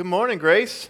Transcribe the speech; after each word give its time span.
Good 0.00 0.06
morning, 0.06 0.38
Grace. 0.38 0.88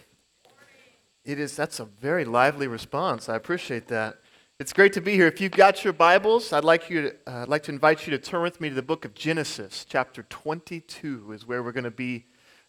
It 1.24 1.40
is 1.40 1.56
that's 1.56 1.80
a 1.80 1.84
very 1.84 2.24
lively 2.24 2.68
response. 2.68 3.28
I 3.28 3.34
appreciate 3.34 3.88
that. 3.88 4.20
It's 4.60 4.72
great 4.72 4.92
to 4.92 5.00
be 5.00 5.14
here. 5.14 5.26
If 5.26 5.40
you've 5.40 5.50
got 5.50 5.82
your 5.82 5.92
Bibles, 5.92 6.52
I'd 6.52 6.62
like 6.62 6.88
you 6.88 7.02
to, 7.02 7.16
uh, 7.26 7.42
I'd 7.42 7.48
like 7.48 7.64
to 7.64 7.72
invite 7.72 8.06
you 8.06 8.12
to 8.12 8.18
turn 8.18 8.42
with 8.42 8.60
me 8.60 8.68
to 8.68 8.74
the 8.76 8.82
book 8.82 9.04
of 9.04 9.12
Genesis, 9.14 9.84
chapter 9.84 10.22
22 10.22 11.32
is 11.32 11.44
where 11.44 11.60
we're 11.60 11.72
going 11.72 11.82
to 11.82 11.90
be 11.90 12.26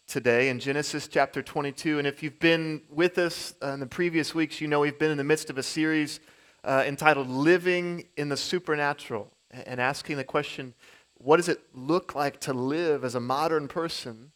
today 0.08 0.48
in 0.48 0.58
Genesis 0.58 1.06
chapter 1.06 1.44
22. 1.44 1.98
And 2.00 2.08
if 2.08 2.24
you've 2.24 2.40
been 2.40 2.82
with 2.90 3.18
us 3.18 3.54
uh, 3.62 3.68
in 3.68 3.78
the 3.78 3.86
previous 3.86 4.34
weeks, 4.34 4.60
you 4.60 4.66
know 4.66 4.80
we've 4.80 4.98
been 4.98 5.12
in 5.12 5.18
the 5.18 5.22
midst 5.22 5.48
of 5.48 5.58
a 5.58 5.62
series 5.62 6.18
uh, 6.64 6.82
entitled 6.84 7.28
"Living 7.28 8.06
in 8.16 8.30
the 8.30 8.36
Supernatural" 8.36 9.30
and 9.52 9.80
asking 9.80 10.16
the 10.16 10.24
question, 10.24 10.74
what 11.18 11.36
does 11.36 11.48
it 11.48 11.60
look 11.72 12.16
like 12.16 12.40
to 12.40 12.52
live 12.52 13.04
as 13.04 13.14
a 13.14 13.20
modern 13.20 13.68
person 13.68 14.32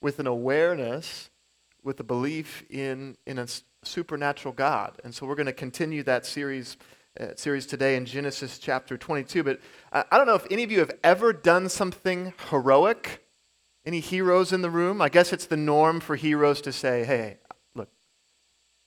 with 0.00 0.18
an 0.18 0.26
awareness 0.26 1.28
with 1.82 1.98
a 2.00 2.04
belief 2.04 2.64
in, 2.70 3.16
in 3.26 3.38
a 3.38 3.46
supernatural 3.82 4.54
God. 4.54 5.00
And 5.04 5.14
so 5.14 5.26
we're 5.26 5.34
going 5.34 5.46
to 5.46 5.52
continue 5.52 6.02
that 6.04 6.24
series, 6.24 6.76
uh, 7.18 7.28
series 7.36 7.66
today 7.66 7.96
in 7.96 8.06
Genesis 8.06 8.58
chapter 8.58 8.96
22. 8.96 9.42
But 9.42 9.60
I, 9.92 10.04
I 10.12 10.18
don't 10.18 10.26
know 10.26 10.34
if 10.34 10.46
any 10.50 10.62
of 10.62 10.70
you 10.70 10.78
have 10.78 10.92
ever 11.02 11.32
done 11.32 11.68
something 11.68 12.32
heroic. 12.50 13.26
Any 13.84 13.98
heroes 13.98 14.52
in 14.52 14.62
the 14.62 14.70
room? 14.70 15.02
I 15.02 15.08
guess 15.08 15.32
it's 15.32 15.46
the 15.46 15.56
norm 15.56 15.98
for 15.98 16.14
heroes 16.14 16.60
to 16.62 16.72
say, 16.72 17.04
hey, 17.04 17.38
look, 17.74 17.88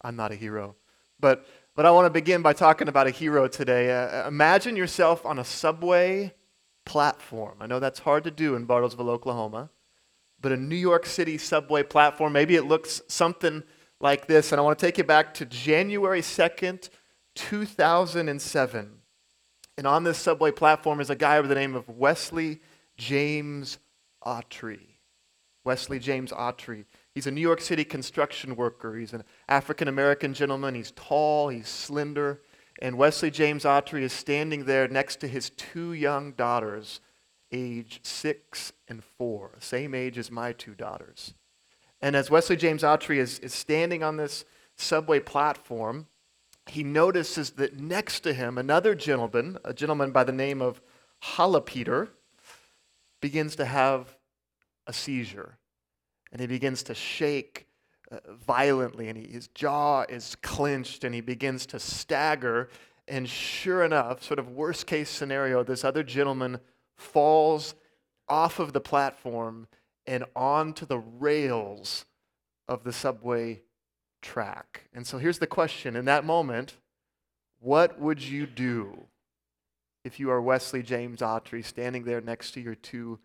I'm 0.01 0.15
not 0.15 0.31
a 0.31 0.35
hero. 0.35 0.75
But, 1.19 1.45
but 1.75 1.85
I 1.85 1.91
want 1.91 2.05
to 2.05 2.09
begin 2.09 2.41
by 2.41 2.53
talking 2.53 2.87
about 2.87 3.05
a 3.05 3.11
hero 3.11 3.49
today. 3.49 3.91
Uh, 3.91 4.25
imagine 4.25 4.77
yourself 4.77 5.25
on 5.25 5.37
a 5.37 5.43
subway 5.43 6.33
platform. 6.85 7.57
I 7.59 7.67
know 7.67 7.81
that's 7.81 7.99
hard 7.99 8.23
to 8.23 8.31
do 8.31 8.55
in 8.55 8.65
Bartlesville, 8.65 9.09
Oklahoma 9.09 9.69
but 10.41 10.51
a 10.51 10.57
New 10.57 10.75
York 10.75 11.05
City 11.05 11.37
subway 11.37 11.83
platform. 11.83 12.33
Maybe 12.33 12.55
it 12.55 12.63
looks 12.63 13.01
something 13.07 13.63
like 13.99 14.27
this. 14.27 14.51
And 14.51 14.59
I 14.59 14.63
want 14.63 14.77
to 14.77 14.85
take 14.85 14.97
you 14.97 15.03
back 15.03 15.33
to 15.35 15.45
January 15.45 16.21
2nd, 16.21 16.89
2007. 17.35 18.91
And 19.77 19.87
on 19.87 20.03
this 20.03 20.17
subway 20.17 20.51
platform 20.51 21.01
is 21.01 21.09
a 21.09 21.15
guy 21.15 21.41
by 21.41 21.47
the 21.47 21.55
name 21.55 21.75
of 21.75 21.89
Wesley 21.89 22.61
James 22.97 23.77
Autrey. 24.25 24.95
Wesley 25.63 25.99
James 25.99 26.31
Autrey. 26.31 26.85
He's 27.13 27.27
a 27.27 27.31
New 27.31 27.41
York 27.41 27.59
City 27.59 27.83
construction 27.83 28.55
worker. 28.55 28.95
He's 28.95 29.13
an 29.13 29.23
African 29.49 29.87
American 29.87 30.33
gentleman. 30.33 30.75
He's 30.75 30.91
tall, 30.91 31.49
he's 31.49 31.67
slender. 31.67 32.41
And 32.81 32.97
Wesley 32.97 33.31
James 33.31 33.63
Autrey 33.63 34.01
is 34.01 34.13
standing 34.13 34.65
there 34.65 34.87
next 34.87 35.21
to 35.21 35.27
his 35.27 35.49
two 35.49 35.93
young 35.93 36.33
daughters, 36.33 36.99
age 37.51 37.99
six 38.03 38.73
and 38.87 39.03
four, 39.03 39.55
same 39.59 39.93
age 39.93 40.17
as 40.17 40.31
my 40.31 40.51
two 40.51 40.73
daughters. 40.73 41.33
And 42.01 42.15
as 42.15 42.29
Wesley 42.29 42.55
James 42.55 42.83
Autrey 42.83 43.17
is, 43.17 43.39
is 43.39 43.53
standing 43.53 44.03
on 44.03 44.17
this 44.17 44.45
subway 44.75 45.19
platform, 45.19 46.07
he 46.67 46.83
notices 46.83 47.51
that 47.51 47.79
next 47.79 48.21
to 48.21 48.33
him, 48.33 48.57
another 48.57 48.95
gentleman, 48.95 49.57
a 49.63 49.73
gentleman 49.73 50.11
by 50.11 50.23
the 50.23 50.31
name 50.31 50.61
of 50.61 50.81
Peter, 51.65 52.09
begins 53.21 53.55
to 53.55 53.65
have 53.65 54.17
a 54.87 54.93
seizure. 54.93 55.57
And 56.31 56.41
he 56.41 56.47
begins 56.47 56.83
to 56.83 56.93
shake 56.93 57.67
uh, 58.11 58.17
violently, 58.33 59.07
and 59.07 59.17
he, 59.17 59.27
his 59.27 59.47
jaw 59.49 60.05
is 60.09 60.35
clenched, 60.41 61.03
and 61.03 61.15
he 61.15 61.21
begins 61.21 61.65
to 61.67 61.79
stagger. 61.79 62.69
And 63.07 63.29
sure 63.29 63.83
enough, 63.83 64.23
sort 64.23 64.39
of 64.39 64.49
worst 64.49 64.85
case 64.85 65.09
scenario, 65.09 65.63
this 65.63 65.83
other 65.83 66.03
gentleman 66.03 66.59
falls 66.97 67.75
off 68.27 68.59
of 68.59 68.73
the 68.73 68.81
platform 68.81 69.67
and 70.07 70.23
onto 70.35 70.85
the 70.85 70.99
rails 70.99 72.05
of 72.67 72.83
the 72.83 72.93
subway 72.93 73.61
track. 74.21 74.89
And 74.93 75.05
so 75.05 75.17
here's 75.17 75.39
the 75.39 75.47
question 75.47 75.95
in 75.95 76.05
that 76.05 76.25
moment, 76.25 76.75
what 77.59 77.99
would 77.99 78.21
you 78.21 78.45
do 78.45 79.05
if 80.03 80.19
you 80.19 80.29
are 80.29 80.41
Wesley 80.41 80.83
James 80.83 81.21
Autrey 81.21 81.63
standing 81.63 82.03
there 82.03 82.21
next 82.21 82.51
to 82.51 82.61
your 82.61 82.75
two 82.75 83.19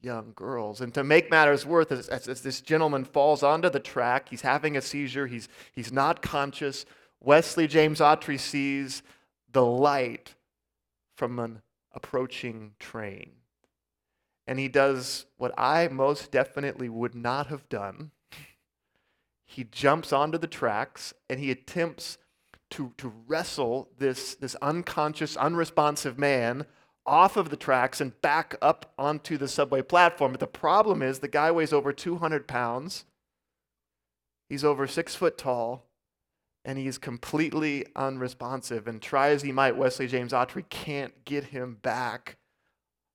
young 0.00 0.32
girls? 0.34 0.80
And 0.80 0.92
to 0.94 1.04
make 1.04 1.30
matters 1.30 1.66
worse, 1.66 1.90
as, 1.90 2.08
as, 2.08 2.28
as 2.28 2.42
this 2.42 2.60
gentleman 2.60 3.04
falls 3.04 3.42
onto 3.42 3.70
the 3.70 3.80
track, 3.80 4.28
he's 4.28 4.42
having 4.42 4.76
a 4.76 4.82
seizure, 4.82 5.26
he's, 5.26 5.48
he's 5.72 5.92
not 5.92 6.22
conscious. 6.22 6.84
Wesley 7.20 7.66
James 7.66 8.00
Autrey 8.00 8.38
sees 8.38 9.02
the 9.52 9.64
light 9.64 10.34
from 11.16 11.38
an 11.38 11.62
approaching 11.94 12.72
train. 12.78 13.32
And 14.46 14.58
he 14.58 14.68
does 14.68 15.26
what 15.36 15.54
I 15.56 15.88
most 15.88 16.30
definitely 16.30 16.88
would 16.88 17.14
not 17.14 17.48
have 17.48 17.68
done. 17.68 18.10
He 19.46 19.62
jumps 19.62 20.12
onto 20.12 20.36
the 20.36 20.48
tracks 20.48 21.14
and 21.30 21.38
he 21.38 21.52
attempts 21.52 22.18
to, 22.70 22.92
to 22.96 23.12
wrestle 23.28 23.88
this, 23.98 24.34
this 24.34 24.56
unconscious, 24.56 25.36
unresponsive 25.36 26.18
man 26.18 26.66
off 27.06 27.36
of 27.36 27.50
the 27.50 27.56
tracks 27.56 28.00
and 28.00 28.20
back 28.20 28.56
up 28.60 28.92
onto 28.98 29.36
the 29.36 29.46
subway 29.46 29.80
platform. 29.80 30.32
But 30.32 30.40
the 30.40 30.48
problem 30.48 31.02
is 31.02 31.20
the 31.20 31.28
guy 31.28 31.52
weighs 31.52 31.72
over 31.72 31.92
200 31.92 32.48
pounds. 32.48 33.04
He's 34.48 34.64
over 34.64 34.88
six 34.88 35.14
foot 35.14 35.38
tall 35.38 35.86
and 36.64 36.78
he 36.78 36.86
is 36.86 36.98
completely 36.98 37.86
unresponsive. 37.94 38.86
And 38.88 39.00
try 39.00 39.30
as 39.30 39.42
he 39.42 39.52
might, 39.52 39.76
Wesley 39.76 40.06
James 40.06 40.32
Autrey 40.32 40.68
can't 40.68 41.24
get 41.24 41.44
him 41.44 41.78
back 41.82 42.36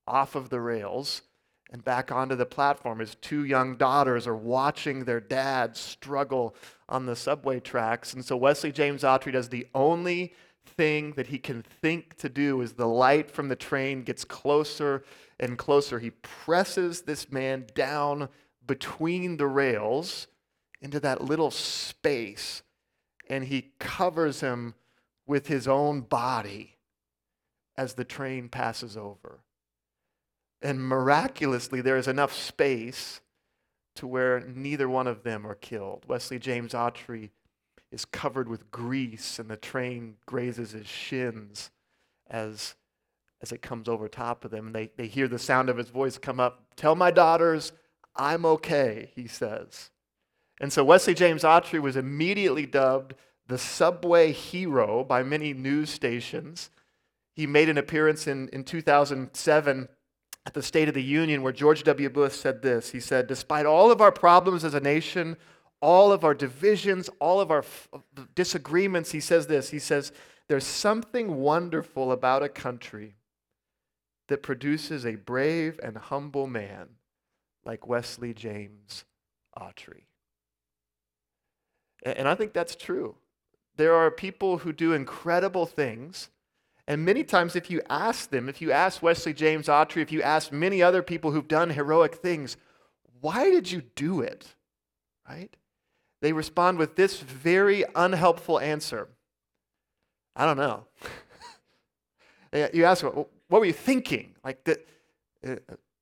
off 0.08 0.36
of 0.36 0.50
the 0.50 0.62
rails 0.62 1.24
and 1.72 1.84
back 1.84 2.12
onto 2.12 2.36
the 2.36 2.46
platform. 2.46 3.00
His 3.00 3.16
two 3.16 3.44
young 3.46 3.76
daughters 3.76 4.28
are 4.28 4.36
watching 4.36 5.04
their 5.04 5.20
dad 5.20 5.78
struggle 5.78 6.56
on 6.88 7.06
the 7.06 7.16
subway 7.16 7.60
tracks. 7.60 8.14
And 8.14 8.24
so 8.24 8.36
Wesley 8.38 8.72
James 8.72 9.04
Autrey 9.04 9.32
does 9.32 9.50
the 9.50 9.68
only 9.74 10.34
thing 10.66 11.14
that 11.14 11.28
he 11.28 11.40
can 11.40 11.64
think 11.64 12.16
to 12.18 12.30
do 12.30 12.62
as 12.62 12.74
the 12.74 12.88
light 12.88 13.31
from 13.31 13.48
the 13.48 13.56
train 13.56 14.04
gets 14.04 14.24
closer 14.24 15.04
and 15.40 15.58
closer. 15.58 16.00
He 16.00 16.12
presses 16.12 17.02
this 17.02 17.31
man 17.31 17.66
down 17.74 18.30
between 18.66 19.38
the 19.38 19.48
rails 19.48 20.28
into 20.81 21.00
that 21.00 21.24
little 21.24 21.52
space 21.52 22.62
and 23.30 23.46
he 23.46 23.72
covers 23.80 24.42
him 24.42 24.74
with 25.28 25.48
his 25.48 25.68
own 25.68 26.02
body 26.02 26.78
as 27.78 27.94
the 27.94 28.04
train 28.04 28.50
passes 28.50 28.98
over. 28.98 29.40
And 30.62 30.84
miraculously, 30.84 31.82
there 31.82 31.98
is 31.98 32.08
enough 32.08 32.34
space 32.34 33.22
to 33.96 34.08
where 34.08 34.42
neither 34.42 34.90
one 34.90 35.08
of 35.08 35.24
them 35.24 35.46
are 35.46 35.56
killed. 35.56 36.06
Wesley 36.08 36.40
James 36.40 36.74
Autrey 36.74 37.30
is 37.92 38.06
covered 38.06 38.50
with 38.50 38.72
grease, 38.72 39.40
and 39.40 39.50
the 39.50 39.58
train 39.58 40.16
grazes 40.26 40.72
his 40.72 40.88
shins 40.88 41.72
as, 42.30 42.76
as 43.42 43.52
it 43.52 43.62
comes 43.62 43.88
over 43.88 44.08
top 44.08 44.44
of 44.44 44.52
them. 44.52 44.68
And 44.68 44.76
they, 44.76 44.90
they 44.98 45.08
hear 45.08 45.28
the 45.28 45.40
sound 45.40 45.70
of 45.70 45.78
his 45.78 45.90
voice 45.90 46.18
come 46.18 46.40
up 46.40 46.66
Tell 46.76 46.96
my 46.96 47.12
daughters, 47.12 47.74
I'm 48.16 48.46
okay, 48.46 49.12
he 49.14 49.28
says. 49.28 49.90
And 50.59 50.74
so 50.74 50.84
Wesley 50.84 51.14
James 51.14 51.44
Autrey 51.44 51.81
was 51.81 51.96
immediately 51.96 52.66
dubbed 52.66 53.16
the 53.47 53.58
subway 53.58 54.31
hero 54.31 55.03
by 55.03 55.24
many 55.24 55.53
news 55.53 55.90
stations. 55.90 56.70
He 57.36 57.47
made 57.47 57.70
an 57.70 57.78
appearance 57.78 58.28
in, 58.28 58.50
in 58.50 58.64
2007 58.64 59.90
at 60.46 60.53
the 60.53 60.62
State 60.62 60.88
of 60.88 60.94
the 60.94 61.03
Union 61.03 61.42
where 61.42 61.53
George 61.53 61.84
W. 61.84 62.09
Bush 62.09 62.34
said 62.34 62.62
this. 62.62 62.92
He 62.92 63.00
said, 63.00 63.28
Despite 63.28 63.66
all 63.66 63.92
of 63.92 64.02
our 64.02 64.12
problems 64.12 64.64
as 64.64 64.74
a 64.74 64.80
nation, 64.80 65.38
all 65.81 66.12
of 66.12 66.24
our 66.24 66.34
divisions, 66.34 67.09
all 67.19 67.40
of 67.40 67.52
our 67.52 67.59
f- 67.59 67.88
disagreements, 68.36 69.12
he 69.12 69.19
says 69.19 69.48
this. 69.48 69.69
He 69.69 69.80
says, 69.80 70.12
There's 70.48 70.66
something 70.66 71.38
wonderful 71.38 72.12
about 72.12 72.44
a 72.44 72.50
country 72.50 73.16
that 74.28 74.44
produces 74.44 75.06
a 75.06 75.16
brave 75.16 75.80
and 75.81 75.98
humble 75.98 76.46
man 76.46 76.89
like 77.66 77.88
Wesley 77.88 78.34
James 78.34 79.06
Autrey. 79.57 80.09
And 82.04 82.28
I 82.28 82.36
think 82.36 82.54
that's 82.54 82.75
true. 82.75 83.16
There 83.75 83.94
are 83.94 84.12
people 84.12 84.60
who 84.60 84.74
do 84.74 84.94
incredible 84.94 85.66
things. 85.66 86.30
And 86.88 87.06
many 87.06 87.24
times, 87.24 87.56
if 87.56 87.69
you 87.69 87.81
ask 87.90 88.30
them, 88.30 88.50
if 88.50 88.62
you 88.62 88.72
ask 88.72 89.01
Wesley 89.01 89.34
James 89.34 89.68
Autrey, 89.68 90.01
if 90.01 90.12
you 90.12 90.22
ask 90.22 90.51
many 90.51 90.81
other 90.81 91.04
people 91.04 91.31
who've 91.31 91.48
done 91.48 91.69
heroic 91.69 92.16
things, 92.16 92.57
why 93.22 93.50
did 93.50 93.72
you 93.72 93.84
do 93.96 94.22
it? 94.22 94.56
Right? 95.28 95.56
They 96.22 96.34
respond 96.34 96.78
with 96.78 96.96
this 96.96 97.19
very 97.19 97.86
unhelpful 97.96 98.60
answer 98.60 99.07
I 100.40 100.46
don't 100.46 100.57
know. 100.57 100.86
you 102.74 102.86
ask, 102.86 103.04
what 103.04 103.28
were 103.50 103.66
you 103.66 103.74
thinking? 103.74 104.36
Like, 104.42 104.63
that, 104.63 104.88
uh, 105.46 105.56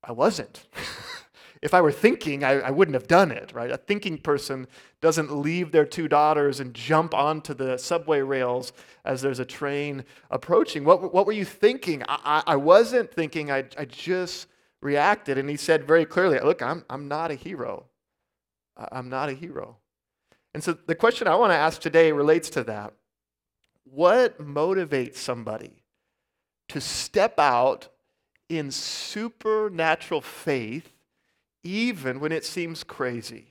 I 0.04 0.12
wasn't. 0.12 0.64
if 1.62 1.74
I 1.74 1.80
were 1.80 1.92
thinking, 1.92 2.44
I, 2.44 2.60
I, 2.60 2.70
wouldn't 2.70 2.94
have 2.94 3.08
done 3.08 3.30
it, 3.30 3.52
right? 3.52 3.70
A 3.70 3.76
thinking 3.76 4.18
person 4.18 4.66
doesn't 5.00 5.34
leave 5.34 5.72
their 5.72 5.84
two 5.84 6.08
daughters 6.08 6.60
and 6.60 6.72
jump 6.72 7.14
onto 7.14 7.54
the 7.54 7.78
subway 7.78 8.20
rails 8.20 8.72
as 9.04 9.22
there's 9.22 9.40
a 9.40 9.44
train 9.44 10.04
approaching. 10.30 10.84
What, 10.84 11.12
what 11.12 11.26
were 11.26 11.32
you 11.32 11.44
thinking? 11.44 12.02
I, 12.08 12.18
I, 12.24 12.52
I 12.52 12.56
wasn't 12.56 13.12
thinking, 13.12 13.50
I, 13.50 13.64
I 13.76 13.84
just 13.86 14.46
reacted. 14.80 15.38
And 15.38 15.48
he 15.50 15.56
said 15.56 15.84
very 15.84 16.04
clearly, 16.04 16.38
Look, 16.40 16.62
I'm, 16.62 16.84
I'm 16.88 17.08
not 17.08 17.30
a 17.30 17.34
hero. 17.34 17.86
I'm 18.76 19.08
not 19.08 19.28
a 19.28 19.32
hero. 19.32 19.78
And 20.54 20.62
so 20.62 20.72
the 20.72 20.94
question 20.94 21.26
I 21.26 21.34
want 21.34 21.50
to 21.52 21.56
ask 21.56 21.80
today 21.80 22.12
relates 22.12 22.50
to 22.50 22.64
that. 22.64 22.94
What 23.84 24.40
motivates 24.40 25.16
somebody 25.16 25.82
to 26.68 26.80
step 26.80 27.38
out 27.38 27.88
in 28.48 28.70
supernatural 28.70 30.20
faith 30.20 30.92
even 31.68 32.18
when 32.18 32.32
it 32.32 32.46
seems 32.46 32.82
crazy? 32.82 33.48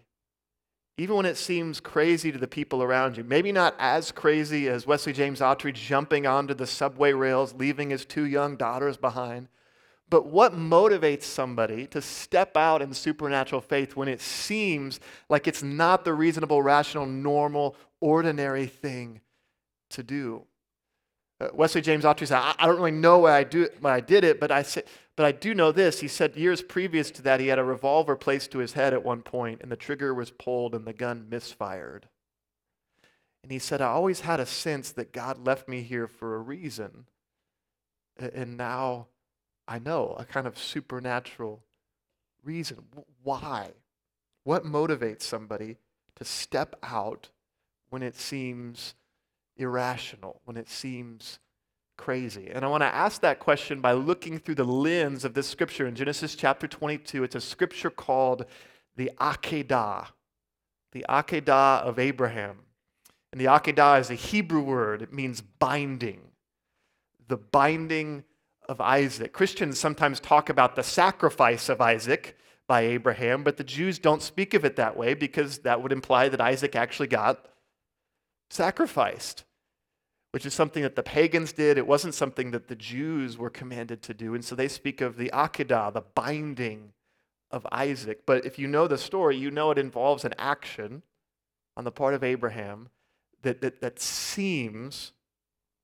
Even 0.98 1.18
when 1.18 1.26
it 1.28 1.38
seems 1.38 1.80
crazy 1.80 2.32
to 2.32 2.40
the 2.40 2.48
people 2.48 2.82
around 2.82 3.16
you. 3.16 3.24
Maybe 3.24 3.52
not 3.52 3.76
as 3.78 4.12
crazy 4.12 4.68
as 4.68 4.88
Wesley 4.88 5.14
James 5.14 5.40
Autrey 5.40 5.72
jumping 5.72 6.26
onto 6.26 6.56
the 6.56 6.66
subway 6.66 7.14
rails, 7.14 7.54
leaving 7.54 7.92
his 7.92 8.06
two 8.06 8.26
young 8.26 8.56
daughters 8.56 8.98
behind. 8.98 9.48
But 10.10 10.26
what 10.26 10.54
motivates 10.54 11.24
somebody 11.24 11.86
to 11.88 12.02
step 12.02 12.58
out 12.58 12.82
in 12.82 12.94
supernatural 12.94 13.62
faith 13.62 13.96
when 13.96 14.08
it 14.08 14.22
seems 14.22 15.00
like 15.30 15.48
it's 15.48 15.62
not 15.62 16.04
the 16.04 16.14
reasonable, 16.14 16.64
rational, 16.64 17.06
normal, 17.06 17.76
ordinary 18.02 18.66
thing 18.66 19.22
to 19.92 20.02
do? 20.02 20.44
Uh, 21.40 21.50
Wesley 21.54 21.82
James 21.82 22.04
Autrey 22.04 22.26
said, 22.26 22.40
I, 22.40 22.66
don't 22.66 22.78
really 22.78 22.90
know 22.90 23.20
why 23.20 23.38
I, 23.38 23.44
do, 23.44 23.70
why 23.80 23.94
I 23.94 24.00
did 24.00 24.24
it, 24.24 24.40
but 24.40 24.50
I, 24.50 24.64
say, 24.64 24.82
but 25.18 25.26
I 25.26 25.34
do 25.34 25.54
know 25.54 25.74
this. 25.74 26.00
He 26.00 26.08
said 26.08 26.38
years 26.38 26.62
previous 26.62 27.12
to 27.12 27.22
that, 27.24 27.40
he 27.42 27.48
had 27.48 27.60
a 27.60 27.64
revolver 27.64 28.16
placed 28.16 28.52
to 28.52 28.60
his 28.60 28.74
head 28.74 28.94
at 28.94 29.04
one 29.04 29.24
point, 29.24 29.62
and 29.62 29.72
the 29.72 29.76
trigger 29.76 30.14
was 30.14 30.32
pulled, 30.32 30.74
and 30.74 30.86
the 30.86 30.94
gun 30.94 31.28
misfired. 31.28 32.08
And 33.44 33.52
he 33.52 33.60
said, 33.60 33.82
I 33.82 33.88
always 33.88 34.22
had 34.22 34.40
a 34.40 34.46
sense 34.46 34.92
that 34.92 35.12
God 35.12 35.46
left 35.46 35.68
me 35.68 35.82
here 35.82 36.08
for 36.08 36.36
a 36.36 36.40
reason. 36.40 37.08
And 38.18 38.58
now 38.58 39.08
I 39.68 39.80
know, 39.80 40.16
a 40.18 40.24
kind 40.24 40.46
of 40.46 40.58
supernatural 40.58 41.64
reason. 42.44 42.84
Why? 43.24 43.72
What 44.44 44.66
motivates 44.66 45.24
somebody 45.24 45.78
to 46.16 46.26
step 46.26 46.76
out 46.84 47.30
when 47.90 48.04
it 48.04 48.16
seems 48.16 48.94
irrational, 49.58 50.42
when 50.46 50.58
it 50.58 50.70
seems 50.70 51.40
crazy? 51.98 52.50
And 52.52 52.64
I 52.64 52.68
want 52.68 52.82
to 52.82 52.94
ask 52.94 53.22
that 53.22 53.40
question 53.40 53.82
by 53.82 53.94
looking 53.94 54.40
through 54.40 54.56
the 54.56 54.64
lens 54.64 55.26
of 55.26 55.34
this 55.34 55.48
scripture 55.48 55.88
in 55.88 55.96
Genesis 55.96 56.36
chapter 56.36 56.68
22. 56.68 57.24
It's 57.24 57.36
a 57.36 57.42
scripture 57.42 57.90
called 57.90 58.46
the 58.96 59.12
Akedah, 59.20 60.08
the 60.92 61.06
Akedah 61.10 61.82
of 61.82 62.00
Abraham. 62.00 62.60
And 63.32 63.42
the 63.42 63.46
Akedah 63.46 64.00
is 64.00 64.10
a 64.10 64.16
Hebrew 64.16 64.62
word, 64.62 65.02
it 65.02 65.12
means 65.12 65.42
binding. 65.42 66.22
The 67.28 67.38
binding 67.38 68.24
of 68.70 68.82
Isaac. 68.82 69.34
Christians 69.34 69.80
sometimes 69.80 70.20
talk 70.20 70.50
about 70.50 70.76
the 70.76 70.84
sacrifice 70.84 71.70
of 71.70 71.82
Isaac 71.82 72.38
by 72.68 72.82
Abraham, 72.82 73.44
but 73.44 73.58
the 73.58 73.64
Jews 73.64 73.98
don't 73.98 74.22
speak 74.22 74.54
of 74.54 74.66
it 74.66 74.76
that 74.76 74.98
way 74.98 75.14
because 75.14 75.60
that 75.60 75.82
would 75.82 75.92
imply 75.92 76.30
that 76.30 76.42
Isaac 76.42 76.76
actually 76.76 77.08
got 77.08 77.46
sacrificed, 78.50 79.44
which 80.38 80.46
is 80.46 80.54
something 80.54 80.84
that 80.84 80.96
the 80.96 81.02
pagans 81.02 81.52
did. 81.52 81.80
It 81.80 81.88
wasn't 81.88 82.14
something 82.14 82.52
that 82.52 82.68
the 82.68 82.76
Jews 82.76 83.40
were 83.40 83.50
commanded 83.50 84.04
to 84.04 84.14
do. 84.14 84.36
And 84.36 84.46
so 84.46 84.54
they 84.54 84.68
speak 84.68 85.02
of 85.02 85.18
the 85.18 85.32
Akedah, 85.34 85.94
the 85.94 86.04
binding 86.14 86.94
of 87.50 87.66
Isaac. 87.72 88.24
But 88.24 88.46
if 88.46 88.60
you 88.60 88.68
know 88.68 88.88
the 88.88 89.00
story, 89.00 89.36
you 89.36 89.50
know 89.50 89.72
it 89.72 89.80
involves 89.80 90.26
an 90.26 90.36
action 90.38 91.02
on 91.76 91.86
the 91.86 91.92
part 91.92 92.14
of 92.14 92.24
Abraham 92.24 92.90
that, 93.42 93.62
that, 93.62 93.82
that 93.82 94.00
seems 94.00 95.12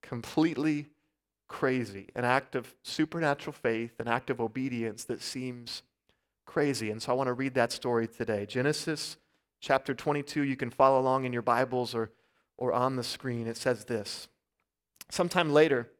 completely 0.04 0.86
crazy, 1.48 2.10
an 2.14 2.24
act 2.24 2.54
of 2.54 2.76
supernatural 2.84 3.54
faith, 3.54 4.00
an 4.00 4.08
act 4.08 4.30
of 4.30 4.40
obedience 4.40 5.04
that 5.06 5.24
seems 5.24 5.82
crazy. 6.46 6.92
And 6.92 7.02
so 7.02 7.12
I 7.12 7.16
want 7.16 7.26
to 7.26 7.34
read 7.34 7.56
that 7.56 7.72
story 7.72 8.08
today. 8.08 8.46
Genesis 8.46 9.18
chapter 9.60 9.96
22, 9.96 10.44
you 10.44 10.56
can 10.56 10.70
follow 10.70 11.00
along 11.00 11.26
in 11.26 11.34
your 11.34 11.42
Bibles 11.42 11.96
or, 11.96 12.12
or 12.56 12.72
on 12.72 12.98
the 12.98 13.04
screen. 13.04 13.48
It 13.48 13.58
says 13.58 13.86
this 13.86 14.28
Sometime 15.14 15.54
later, 15.54 15.92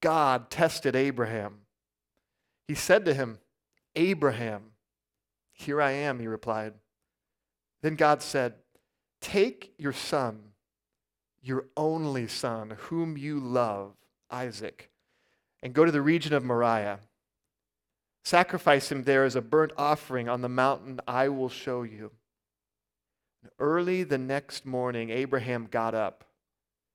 God 0.00 0.50
tested 0.50 0.96
Abraham. 0.96 1.60
He 2.66 2.74
said 2.74 3.04
to 3.04 3.14
him, 3.14 3.38
Abraham, 3.94 4.72
here 5.52 5.80
I 5.80 5.92
am, 5.92 6.18
he 6.18 6.26
replied. 6.26 6.72
Then 7.80 7.94
God 7.94 8.22
said, 8.22 8.54
Take 9.20 9.72
your 9.78 9.92
son, 9.92 10.40
your 11.42 11.66
only 11.76 12.26
son, 12.26 12.74
whom 12.76 13.16
you 13.16 13.38
love 13.38 13.92
Isaac 14.32 14.90
and 15.62 15.72
go 15.72 15.84
to 15.84 15.92
the 15.92 16.02
region 16.02 16.32
of 16.32 16.42
Moriah. 16.42 16.98
Sacrifice 18.24 18.90
him 18.90 19.04
there 19.04 19.22
as 19.22 19.36
a 19.36 19.42
burnt 19.42 19.70
offering 19.78 20.28
on 20.28 20.40
the 20.40 20.48
mountain 20.48 20.98
I 21.06 21.28
will 21.28 21.48
show 21.48 21.84
you. 21.84 22.10
Early 23.60 24.02
the 24.02 24.18
next 24.18 24.66
morning, 24.66 25.10
Abraham 25.10 25.68
got 25.70 25.94
up 25.94 26.23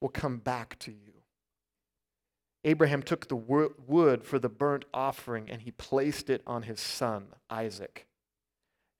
will 0.00 0.08
come 0.08 0.38
back 0.38 0.78
to 0.80 0.90
you. 0.90 1.12
Abraham 2.64 3.02
took 3.02 3.28
the 3.28 3.36
wood 3.36 4.24
for 4.24 4.38
the 4.38 4.48
burnt 4.48 4.84
offering 4.92 5.48
and 5.50 5.62
he 5.62 5.70
placed 5.70 6.28
it 6.28 6.42
on 6.46 6.64
his 6.64 6.80
son, 6.80 7.28
Isaac. 7.48 8.06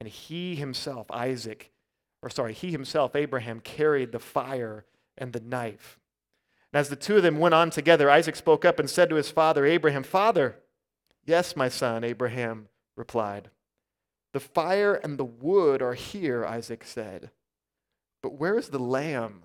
And 0.00 0.09
he 0.09 0.55
himself, 0.55 1.11
Isaac, 1.11 1.73
or 2.23 2.31
sorry, 2.31 2.53
he 2.53 2.71
himself, 2.71 3.17
Abraham, 3.17 3.61
carried 3.61 4.12
the 4.12 4.19
fire 4.19 4.85
and 5.17 5.33
the 5.33 5.41
knife. 5.41 5.99
And 6.73 6.81
as 6.81 6.89
the 6.89 6.97
two 6.97 7.17
of 7.17 7.23
them 7.23 7.39
went 7.39 7.55
on 7.55 7.71
together, 7.71 8.11
Isaac 8.11 8.37
spoke 8.37 8.65
up 8.65 8.79
and 8.79 8.89
said 8.89 9.09
to 9.11 9.17
his 9.17 9.31
father, 9.31 9.65
Abraham, 9.65 10.03
Father, 10.03 10.56
yes, 11.25 11.56
my 11.56 11.69
son, 11.69 12.05
Abraham 12.05 12.69
replied. 12.97 13.50
The 14.33 14.40
fire 14.40 14.95
and 14.95 15.19
the 15.19 15.25
wood 15.25 15.83
are 15.83 15.95
here, 15.95 16.45
Isaac 16.45 16.85
said. 16.85 17.31
But 18.23 18.35
where 18.35 18.59
is 18.59 18.69
the 18.69 18.78
lamb 18.78 19.45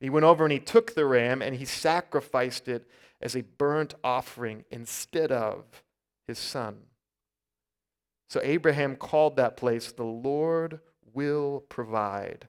He 0.00 0.10
went 0.10 0.24
over 0.24 0.44
and 0.44 0.52
he 0.52 0.58
took 0.58 0.94
the 0.94 1.06
ram 1.06 1.42
and 1.42 1.56
he 1.56 1.64
sacrificed 1.64 2.68
it 2.68 2.88
as 3.20 3.34
a 3.34 3.42
burnt 3.42 3.94
offering 4.04 4.64
instead 4.70 5.32
of 5.32 5.82
his 6.26 6.38
son. 6.38 6.78
So 8.28 8.40
Abraham 8.42 8.96
called 8.96 9.36
that 9.36 9.56
place, 9.56 9.92
The 9.92 10.04
Lord 10.04 10.80
will 11.14 11.64
provide. 11.68 12.48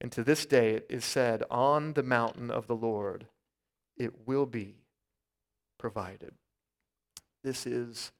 And 0.00 0.10
to 0.12 0.24
this 0.24 0.44
day 0.44 0.74
it 0.74 0.86
is 0.90 1.04
said, 1.04 1.44
On 1.50 1.94
the 1.94 2.02
mountain 2.02 2.50
of 2.50 2.66
the 2.66 2.76
Lord 2.76 3.26
it 3.96 4.26
will 4.26 4.46
be 4.46 4.76
provided. 5.78 6.34
This 7.44 7.66
is, 7.66 8.12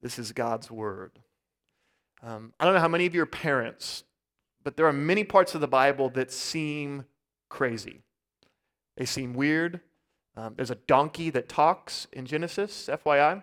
this 0.00 0.18
is 0.18 0.32
God's 0.32 0.70
word. 0.70 1.18
Um, 2.22 2.52
I 2.58 2.64
don't 2.64 2.74
know 2.74 2.80
how 2.80 2.88
many 2.88 3.06
of 3.06 3.14
your 3.14 3.26
parents 3.26 4.04
but 4.64 4.76
there 4.76 4.86
are 4.86 4.92
many 4.92 5.24
parts 5.24 5.54
of 5.54 5.60
the 5.60 5.68
Bible 5.68 6.08
that 6.10 6.32
seem 6.32 7.04
crazy. 7.52 8.00
They 8.96 9.04
seem 9.04 9.34
weird. 9.34 9.80
Um, 10.38 10.54
there's 10.56 10.70
a 10.70 10.76
donkey 10.86 11.28
that 11.30 11.50
talks 11.50 12.06
in 12.10 12.24
Genesis, 12.24 12.88
FYI. 12.90 13.42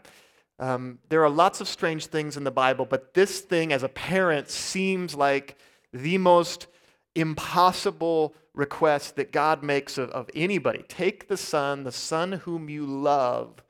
Um, 0.58 0.98
there 1.10 1.24
are 1.24 1.30
lots 1.30 1.62
of 1.62 1.68
strange 1.68 2.08
things 2.08 2.36
in 2.36 2.44
the 2.44 2.52
Bible, 2.52 2.86
but 2.86 3.14
this 3.14 3.40
thing, 3.42 3.72
as 3.72 3.84
a 3.84 3.88
parent, 3.90 4.50
seems 4.50 5.14
like 5.14 5.58
the 5.94 6.18
most 6.18 6.66
impossible 7.14 8.34
request 8.56 9.16
that 9.18 9.32
God 9.32 9.62
makes 9.62 10.00
of, 10.00 10.10
of 10.10 10.28
anybody. 10.34 10.84
Take 10.88 11.28
the 11.28 11.38
son, 11.38 11.84
the 11.84 11.92
son 11.92 12.32
whom 12.32 12.68
you 12.68 12.88
love, 12.88 13.64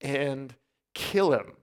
and 0.00 0.54
kill 0.94 1.32
him. 1.32 1.54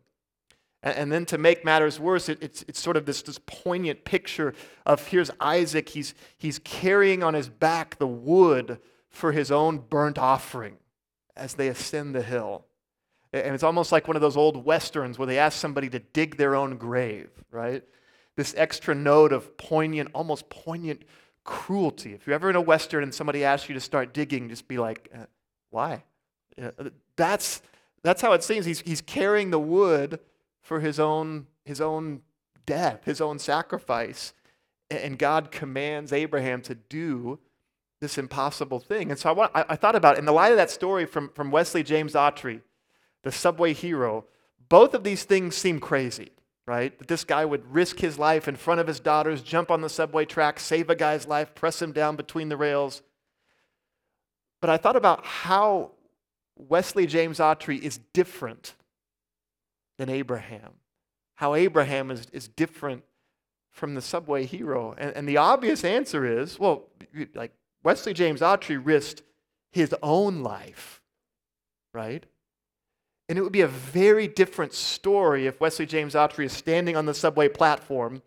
And, 0.84 1.12
then 1.12 1.26
to 1.26 1.38
make 1.38 1.66
matters 1.66 2.00
worse, 2.00 2.30
it, 2.30 2.38
it's, 2.42 2.64
it's 2.68 2.80
sort 2.80 2.98
of 2.98 3.06
this, 3.06 3.24
this 3.24 3.40
poignant 3.46 4.06
picture 4.06 4.54
of 4.86 5.08
here's 5.08 5.32
Isaac, 5.40 5.90
he's, 5.90 6.14
he's 6.38 6.60
carrying 6.60 7.24
on 7.24 7.34
his 7.34 7.50
back 7.50 7.98
the 7.98 8.08
wood 8.08 8.80
for 9.10 9.32
his 9.32 9.52
own 9.52 9.80
burnt 9.80 10.20
offering 10.20 10.78
as 11.36 11.56
they 11.56 11.68
ascend 11.68 12.14
the 12.14 12.22
hill. 12.22 12.66
And 13.34 13.54
it's 13.54 13.64
almost 13.64 13.92
like 13.92 14.08
one 14.08 14.16
of 14.16 14.22
those 14.22 14.38
old 14.38 14.66
westerns 14.66 15.18
where 15.18 15.26
they 15.26 15.40
ask 15.40 15.60
somebody 15.60 15.90
to 15.90 16.00
dig 16.00 16.38
their 16.38 16.56
own 16.56 16.78
grave, 16.78 17.30
right? 17.52 17.84
This 18.36 18.54
extra 18.56 18.94
note 18.94 19.34
of 19.34 19.58
poignant, 19.58 20.10
almost 20.14 20.50
poignant 20.50 21.02
cruelty. 21.44 22.14
If 22.14 22.28
you're 22.28 22.36
ever 22.36 22.50
in 22.50 22.56
a 22.56 22.62
western 22.62 23.04
and 23.04 23.14
somebody 23.14 23.44
asks 23.44 23.68
you 23.68 23.74
to 23.74 23.82
start 23.82 24.14
digging, 24.14 24.50
just 24.50 24.68
be 24.68 24.78
like, 24.78 25.10
uh, 25.14 25.26
why? 25.72 26.04
Uh, 26.62 26.72
that's, 27.16 27.62
that's 28.04 28.22
how 28.22 28.34
it 28.34 28.44
seems. 28.44 28.66
He's, 28.66 28.82
he's 28.82 29.02
carrying 29.02 29.50
the 29.50 29.60
wood 29.60 30.20
for 30.68 30.82
his 30.82 31.00
own, 31.00 31.48
his 31.64 31.80
own 31.80 32.22
death, 32.66 33.06
his 33.06 33.22
own 33.22 33.40
sacrifice. 33.40 34.34
And 34.92 35.18
God 35.18 35.50
commands 35.50 36.12
Abraham 36.12 36.62
to 36.64 36.76
do 36.76 37.40
this 38.02 38.18
impossible 38.18 38.82
thing. 38.82 39.10
And 39.10 39.18
so 39.18 39.30
I, 39.30 39.32
want, 39.32 39.52
I, 39.56 39.66
I 39.70 39.76
thought 39.78 39.96
about 39.96 40.18
it 40.18 40.20
in 40.20 40.26
the 40.26 40.34
light 40.34 40.52
of 40.52 40.58
that 40.58 40.70
story 40.70 41.06
from, 41.06 41.30
from 41.30 41.52
Wesley 41.52 41.84
James 41.84 42.14
Autrey, 42.14 42.62
the 43.24 43.32
subway 43.32 43.74
hero. 43.74 44.26
Both 44.68 44.94
of 44.94 45.06
these 45.06 45.24
things 45.24 45.56
seem 45.56 45.80
crazy, 45.80 46.32
right? 46.68 46.98
That 47.00 47.08
this 47.08 47.24
guy 47.24 47.46
would 47.46 47.74
risk 47.74 48.00
his 48.00 48.20
life 48.20 48.50
in 48.50 48.58
front 48.58 48.82
of 48.82 48.88
his 48.88 49.00
daughters, 49.00 49.42
jump 49.42 49.72
on 49.72 49.80
the 49.80 49.90
subway 49.90 50.26
track, 50.26 50.60
save 50.60 50.90
a 50.90 50.96
guy's 50.96 51.28
life, 51.28 51.56
press 51.56 51.82
him 51.82 51.94
down 51.94 52.18
between 52.18 52.50
the 52.50 52.58
rails. 52.58 53.04
But 54.60 54.70
I 54.70 54.76
thought 54.76 54.98
about 54.98 55.26
how 55.26 55.92
Wesley 56.58 57.08
James 57.08 57.40
Autrey 57.40 57.80
is 57.80 58.00
different 58.12 58.74
than 59.98 60.10
Abraham. 60.10 60.74
How 61.36 61.54
Abraham 61.54 62.12
is, 62.12 62.28
is 62.32 62.48
different 62.48 63.04
from 63.72 63.94
the 63.94 64.02
subway 64.02 64.46
hero. 64.46 64.96
And, 64.98 65.16
and 65.16 65.30
the 65.30 65.38
obvious 65.38 65.84
answer 65.84 66.26
is 66.26 66.60
well, 66.60 66.88
like 67.36 67.52
Wesley 67.84 68.14
James 68.14 68.42
Autrey 68.42 68.82
risked 68.84 69.22
his 69.72 69.94
own 70.02 70.42
life, 70.42 71.02
right? 71.94 72.26
And 73.30 73.38
it 73.38 73.42
would 73.42 73.52
be 73.52 73.62
a 73.62 73.68
very 73.68 74.28
different 74.28 74.74
story 74.74 75.48
if 75.48 75.60
Wesley 75.60 75.86
James 75.86 76.14
Autrey 76.16 76.46
is 76.46 76.54
standing 76.54 76.96
on 76.96 77.06
the 77.06 77.14
subway 77.14 77.50
platform, 77.50 78.22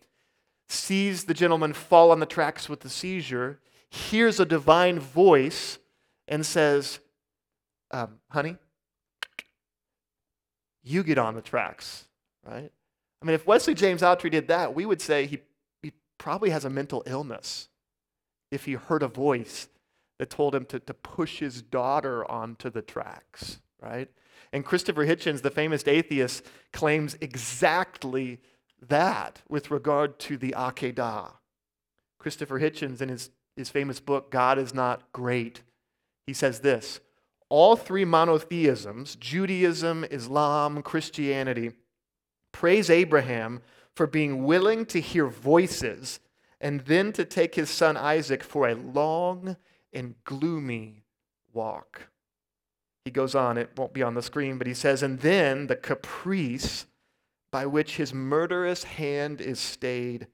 sees 0.68 1.24
the 1.24 1.34
gentleman 1.34 1.72
fall 1.72 2.10
on 2.10 2.20
the 2.20 2.26
tracks 2.26 2.68
with 2.68 2.80
the 2.80 2.90
seizure, 2.90 3.58
hears 3.88 4.38
a 4.38 4.44
divine 4.44 5.00
voice, 5.00 5.78
and 6.28 6.44
says, 6.44 7.00
um, 7.90 8.18
Honey, 8.28 8.56
you 10.82 11.02
get 11.02 11.18
on 11.18 11.34
the 11.34 11.42
tracks, 11.42 12.04
right? 12.44 12.70
I 13.22 13.24
mean, 13.24 13.34
if 13.34 13.46
Wesley 13.46 13.74
James 13.74 14.02
Autrey 14.02 14.30
did 14.30 14.48
that, 14.48 14.74
we 14.74 14.86
would 14.86 15.00
say 15.00 15.26
he, 15.26 15.40
he 15.82 15.92
probably 16.18 16.50
has 16.50 16.64
a 16.64 16.70
mental 16.70 17.02
illness 17.06 17.68
if 18.50 18.64
he 18.64 18.72
heard 18.72 19.02
a 19.02 19.08
voice 19.08 19.68
that 20.18 20.30
told 20.30 20.54
him 20.54 20.64
to, 20.66 20.80
to 20.80 20.94
push 20.94 21.38
his 21.38 21.62
daughter 21.62 22.30
onto 22.30 22.70
the 22.70 22.82
tracks, 22.82 23.60
right? 23.80 24.08
And 24.52 24.64
Christopher 24.64 25.06
Hitchens, 25.06 25.42
the 25.42 25.50
famous 25.50 25.86
atheist, 25.86 26.44
claims 26.72 27.16
exactly 27.20 28.40
that 28.88 29.42
with 29.48 29.70
regard 29.70 30.18
to 30.20 30.36
the 30.36 30.54
Akedah. 30.56 31.32
Christopher 32.18 32.60
Hitchens, 32.60 33.00
in 33.00 33.08
his, 33.08 33.30
his 33.56 33.70
famous 33.70 34.00
book, 34.00 34.30
God 34.30 34.58
is 34.58 34.74
Not 34.74 35.12
Great, 35.12 35.62
he 36.26 36.32
says 36.32 36.60
this 36.60 37.00
all 37.50 37.76
three 37.76 38.06
monotheisms, 38.06 39.16
Judaism, 39.16 40.04
Islam, 40.10 40.82
Christianity, 40.82 41.72
praise 42.52 42.88
Abraham 42.88 43.60
for 43.94 44.06
being 44.06 44.44
willing 44.44 44.86
to 44.86 45.00
hear 45.00 45.26
voices 45.26 46.20
and 46.60 46.80
then 46.82 47.12
to 47.12 47.24
take 47.24 47.56
his 47.56 47.68
son 47.68 47.96
Isaac 47.96 48.42
for 48.42 48.68
a 48.68 48.74
long 48.74 49.56
and 49.92 50.14
gloomy 50.24 51.02
walk. 51.52 52.08
He 53.04 53.10
goes 53.10 53.34
on, 53.34 53.58
it 53.58 53.70
won't 53.76 53.92
be 53.92 54.02
on 54.02 54.14
the 54.14 54.22
screen, 54.22 54.56
but 54.56 54.66
he 54.66 54.74
says, 54.74 55.02
and 55.02 55.20
then 55.20 55.66
the 55.66 55.76
caprice 55.76 56.86
by 57.50 57.66
which 57.66 57.96
his 57.96 58.14
murderous 58.14 58.84
hand 58.84 59.40
is 59.40 59.58
stayed 59.58 60.28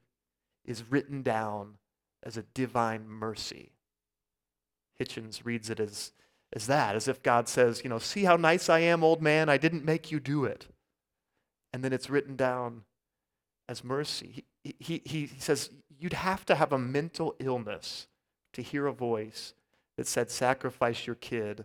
is 0.65 0.91
written 0.91 1.23
down 1.23 1.79
as 2.23 2.37
a 2.37 2.43
divine 2.55 3.09
mercy. 3.09 3.73
Hitchens 5.01 5.45
reads 5.45 5.71
it 5.71 5.81
as 5.81 6.13
as 6.53 6.67
that, 6.67 6.95
as 6.97 7.09
if 7.09 7.23
God 7.23 7.49
says, 7.49 7.83
you 7.83 7.91
know, 7.91 7.99
see 7.99 8.25
how 8.25 8.37
nice 8.37 8.69
I 8.69 8.81
am, 8.81 9.03
old 9.05 9.21
man, 9.21 9.49
I 9.49 9.59
didn't 9.59 9.85
make 9.85 10.11
you 10.11 10.21
do 10.21 10.45
it. 10.45 10.67
And 11.73 11.85
then 11.85 11.93
it's 11.93 12.09
written 12.09 12.37
down 12.37 12.83
as 13.69 13.85
mercy. 13.85 14.45
He, 14.63 14.75
he, 14.79 15.03
he 15.05 15.31
says, 15.39 15.71
you'd 15.99 16.13
have 16.13 16.47
to 16.47 16.55
have 16.55 16.73
a 16.73 16.79
mental 16.79 17.35
illness 17.39 18.07
to 18.53 18.63
hear 18.63 18.87
a 18.87 18.93
voice 18.93 19.55
that 19.97 20.07
said, 20.07 20.31
sacrifice 20.31 21.07
your 21.07 21.17
kid 21.17 21.65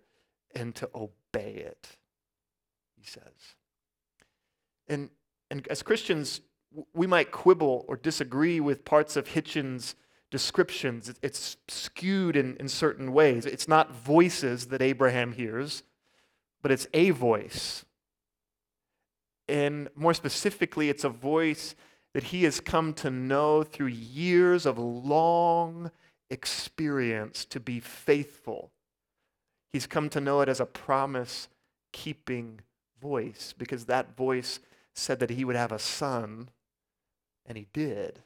and 0.55 0.75
to 0.75 0.89
obey 0.93 1.53
it, 1.53 1.97
he 2.99 3.05
says. 3.05 3.55
And, 4.87 5.09
and 5.49 5.65
as 5.69 5.83
Christians, 5.83 6.41
we 6.93 7.07
might 7.07 7.31
quibble 7.31 7.85
or 7.87 7.95
disagree 7.95 8.59
with 8.59 8.83
parts 8.83 9.15
of 9.15 9.29
Hitchens' 9.29 9.95
descriptions. 10.31 11.13
It's 11.21 11.57
skewed 11.67 12.35
in, 12.35 12.55
in 12.57 12.67
certain 12.67 13.13
ways. 13.13 13.45
It's 13.45 13.67
not 13.67 13.93
voices 13.93 14.67
that 14.67 14.81
Abraham 14.81 15.33
hears, 15.33 15.83
but 16.61 16.71
it's 16.71 16.87
a 16.93 17.11
voice. 17.11 17.85
And 19.47 19.89
more 19.95 20.13
specifically, 20.13 20.89
it's 20.89 21.03
a 21.03 21.09
voice 21.09 21.75
that 22.13 22.23
he 22.23 22.43
has 22.45 22.59
come 22.59 22.93
to 22.93 23.09
know 23.09 23.63
through 23.63 23.87
years 23.87 24.65
of 24.65 24.79
long 24.79 25.91
experience 26.29 27.45
to 27.45 27.59
be 27.59 27.79
faithful. 27.79 28.71
He's 29.73 29.87
come 29.87 30.09
to 30.09 30.21
know 30.21 30.41
it 30.41 30.49
as 30.49 30.59
a 30.59 30.65
promise 30.65 31.49
keeping 31.91 32.61
voice 33.01 33.53
because 33.57 33.85
that 33.85 34.15
voice 34.15 34.59
said 34.93 35.19
that 35.19 35.29
he 35.29 35.45
would 35.45 35.55
have 35.55 35.71
a 35.71 35.79
son, 35.79 36.49
and 37.45 37.57
he 37.57 37.67
did 37.73 38.21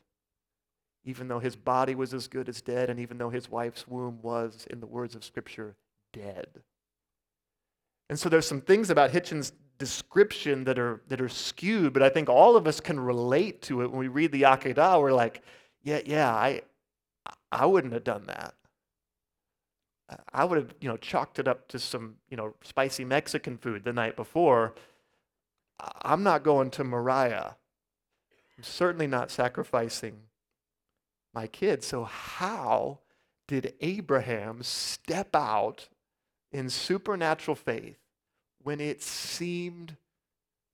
even 1.06 1.28
though 1.28 1.40
his 1.40 1.56
body 1.56 1.94
was 1.96 2.14
as 2.14 2.28
good 2.28 2.50
as 2.50 2.62
dead, 2.62 2.90
and 2.90 3.00
even 3.00 3.18
though 3.18 3.30
his 3.30 3.50
wife's 3.50 3.88
womb 3.88 4.20
was, 4.22 4.66
in 4.70 4.80
the 4.80 4.88
words 4.88 5.16
of 5.16 5.24
Scripture, 5.24 5.76
dead. 6.12 6.48
And 8.10 8.20
so 8.20 8.28
there's 8.28 8.48
some 8.48 8.62
things 8.62 8.90
about 8.90 9.12
Hitchens' 9.12 9.52
description 9.78 10.64
that 10.64 10.80
are, 10.80 11.02
that 11.08 11.22
are 11.22 11.30
skewed, 11.30 11.94
but 11.94 12.02
I 12.02 12.10
think 12.10 12.28
all 12.28 12.56
of 12.56 12.66
us 12.68 12.80
can 12.80 13.00
relate 13.00 13.62
to 13.64 13.82
it 13.82 13.92
when 13.92 14.00
we 14.00 14.08
read 14.08 14.32
the 14.32 14.44
Akedah. 14.44 15.00
We're 15.00 15.14
like, 15.14 15.44
yeah, 15.84 16.02
yeah, 16.06 16.34
I, 16.34 16.62
I 17.52 17.66
wouldn't 17.68 17.94
have 17.94 18.04
done 18.04 18.26
that. 18.26 18.56
I 20.32 20.46
would 20.46 20.58
have, 20.58 20.76
you 20.80 20.88
know, 20.88 20.98
chalked 20.98 21.40
it 21.40 21.48
up 21.48 21.68
to 21.70 21.80
some, 21.80 22.16
you 22.30 22.38
know, 22.38 22.54
spicy 22.64 23.06
Mexican 23.06 23.58
food 23.58 23.84
the 23.84 23.94
night 23.94 24.16
before. 24.16 24.76
I'm 26.04 26.24
not 26.24 26.44
going 26.44 26.70
to 26.72 26.84
Moriah. 26.84 27.58
I'm 28.58 28.64
certainly 28.64 29.08
not 29.08 29.32
sacrificing 29.32 30.18
my 31.36 31.48
kids. 31.48 31.86
So, 31.86 32.06
how 32.06 33.00
did 33.48 33.76
Abraham 33.82 34.64
step 34.64 35.36
out 35.36 35.90
in 36.52 36.70
supernatural 36.70 37.56
faith 37.56 38.00
when 38.64 38.80
it 38.80 39.04
seemed 39.04 39.98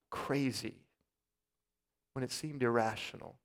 crazy, 0.09 0.75
when 2.13 2.23
it 2.23 2.31
seemed 2.31 2.63
irrational? 2.63 3.35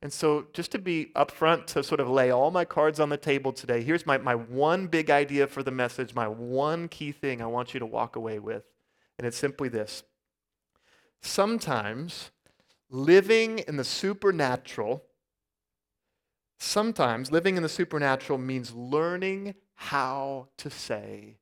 And 0.00 0.12
so, 0.12 0.46
just 0.52 0.70
to 0.72 0.78
be 0.78 1.06
upfront, 1.16 1.66
to 1.68 1.82
sort 1.82 1.98
of 1.98 2.08
lay 2.08 2.30
all 2.30 2.52
my 2.52 2.64
cards 2.64 3.00
on 3.00 3.08
the 3.08 3.16
table 3.16 3.52
today, 3.52 3.82
here's 3.82 4.06
my, 4.06 4.18
my 4.18 4.36
one 4.36 4.86
big 4.86 5.10
idea 5.10 5.48
for 5.48 5.64
the 5.64 5.72
message, 5.72 6.14
my 6.14 6.28
one 6.28 6.86
key 6.86 7.10
thing 7.10 7.42
I 7.42 7.46
want 7.46 7.74
you 7.74 7.80
to 7.80 7.86
walk 7.86 8.14
away 8.14 8.38
with. 8.38 8.62
And 9.18 9.26
it's 9.26 9.38
simply 9.38 9.68
this 9.68 10.04
Sometimes 11.20 12.30
living 12.90 13.58
in 13.60 13.76
the 13.76 13.84
supernatural 13.84 15.02
Sometimes 16.58 17.30
living 17.30 17.56
in 17.56 17.62
the 17.62 17.68
supernatural 17.68 18.38
means 18.38 18.74
learning 18.74 19.54
how 19.74 20.48
to 20.58 20.70
say 20.70 21.38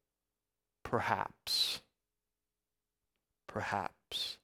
perhaps. 0.82 1.80
Perhaps. 3.46 4.38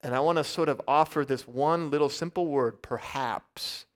And 0.00 0.14
I 0.14 0.20
want 0.20 0.38
to 0.38 0.44
sort 0.44 0.68
of 0.68 0.80
offer 0.88 1.24
this 1.24 1.46
one 1.46 1.90
little 1.90 2.08
simple 2.08 2.46
word, 2.46 2.82
perhaps, 2.82 3.86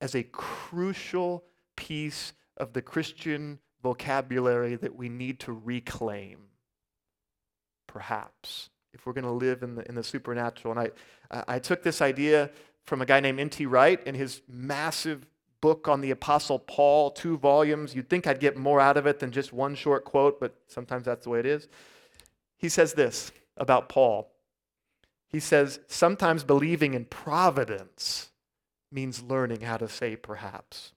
as 0.00 0.14
a 0.14 0.22
crucial 0.22 1.44
piece 1.76 2.32
of 2.56 2.72
the 2.72 2.82
Christian 2.82 3.58
vocabulary 3.82 4.74
that 4.76 4.96
we 4.96 5.08
need 5.08 5.40
to 5.40 5.52
reclaim. 5.52 6.38
Perhaps, 7.86 8.70
if 8.92 9.06
we're 9.06 9.12
going 9.12 9.24
to 9.24 9.30
live 9.30 9.62
in 9.62 9.76
the, 9.76 9.88
in 9.88 9.94
the 9.94 10.02
supernatural. 10.02 10.76
And 10.76 10.90
I, 11.30 11.44
I 11.54 11.58
took 11.58 11.82
this 11.82 12.02
idea 12.02 12.50
from 12.84 13.02
a 13.02 13.06
guy 13.06 13.20
named 13.20 13.40
N.T. 13.40 13.66
Wright 13.66 14.02
in 14.06 14.14
his 14.14 14.42
massive 14.48 15.26
book 15.60 15.88
on 15.88 16.00
the 16.00 16.10
Apostle 16.10 16.58
Paul, 16.58 17.10
two 17.10 17.36
volumes. 17.36 17.94
You'd 17.94 18.08
think 18.08 18.26
I'd 18.26 18.40
get 18.40 18.56
more 18.56 18.80
out 18.80 18.96
of 18.96 19.06
it 19.06 19.18
than 19.20 19.30
just 19.30 19.52
one 19.52 19.74
short 19.74 20.04
quote, 20.04 20.40
but 20.40 20.54
sometimes 20.66 21.04
that's 21.04 21.24
the 21.24 21.30
way 21.30 21.40
it 21.40 21.46
is. 21.46 21.68
He 22.56 22.68
says 22.68 22.94
this 22.94 23.32
about 23.56 23.88
Paul. 23.88 24.30
He 25.28 25.40
says, 25.40 25.80
Sometimes 25.86 26.44
believing 26.44 26.94
in 26.94 27.04
providence 27.04 28.30
means 28.90 29.22
learning 29.22 29.60
how 29.60 29.76
to 29.76 29.88
say 29.88 30.16
perhaps. 30.16 30.92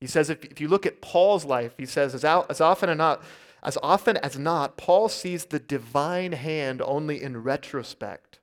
He 0.00 0.06
says, 0.06 0.30
if, 0.30 0.44
if 0.44 0.60
you 0.60 0.68
look 0.68 0.86
at 0.86 1.00
Paul's 1.00 1.44
life, 1.44 1.74
he 1.78 1.86
says, 1.86 2.14
as, 2.14 2.24
out, 2.24 2.50
as 2.50 2.60
often 2.60 2.90
as 2.90 2.98
not, 2.98 3.22
as 3.62 3.78
often 3.82 4.16
as 4.18 4.38
not, 4.38 4.76
Paul 4.76 5.08
sees 5.08 5.46
the 5.46 5.58
divine 5.58 6.32
hand 6.32 6.82
only 6.82 7.22
in 7.22 7.42
retrospect. 7.42 8.38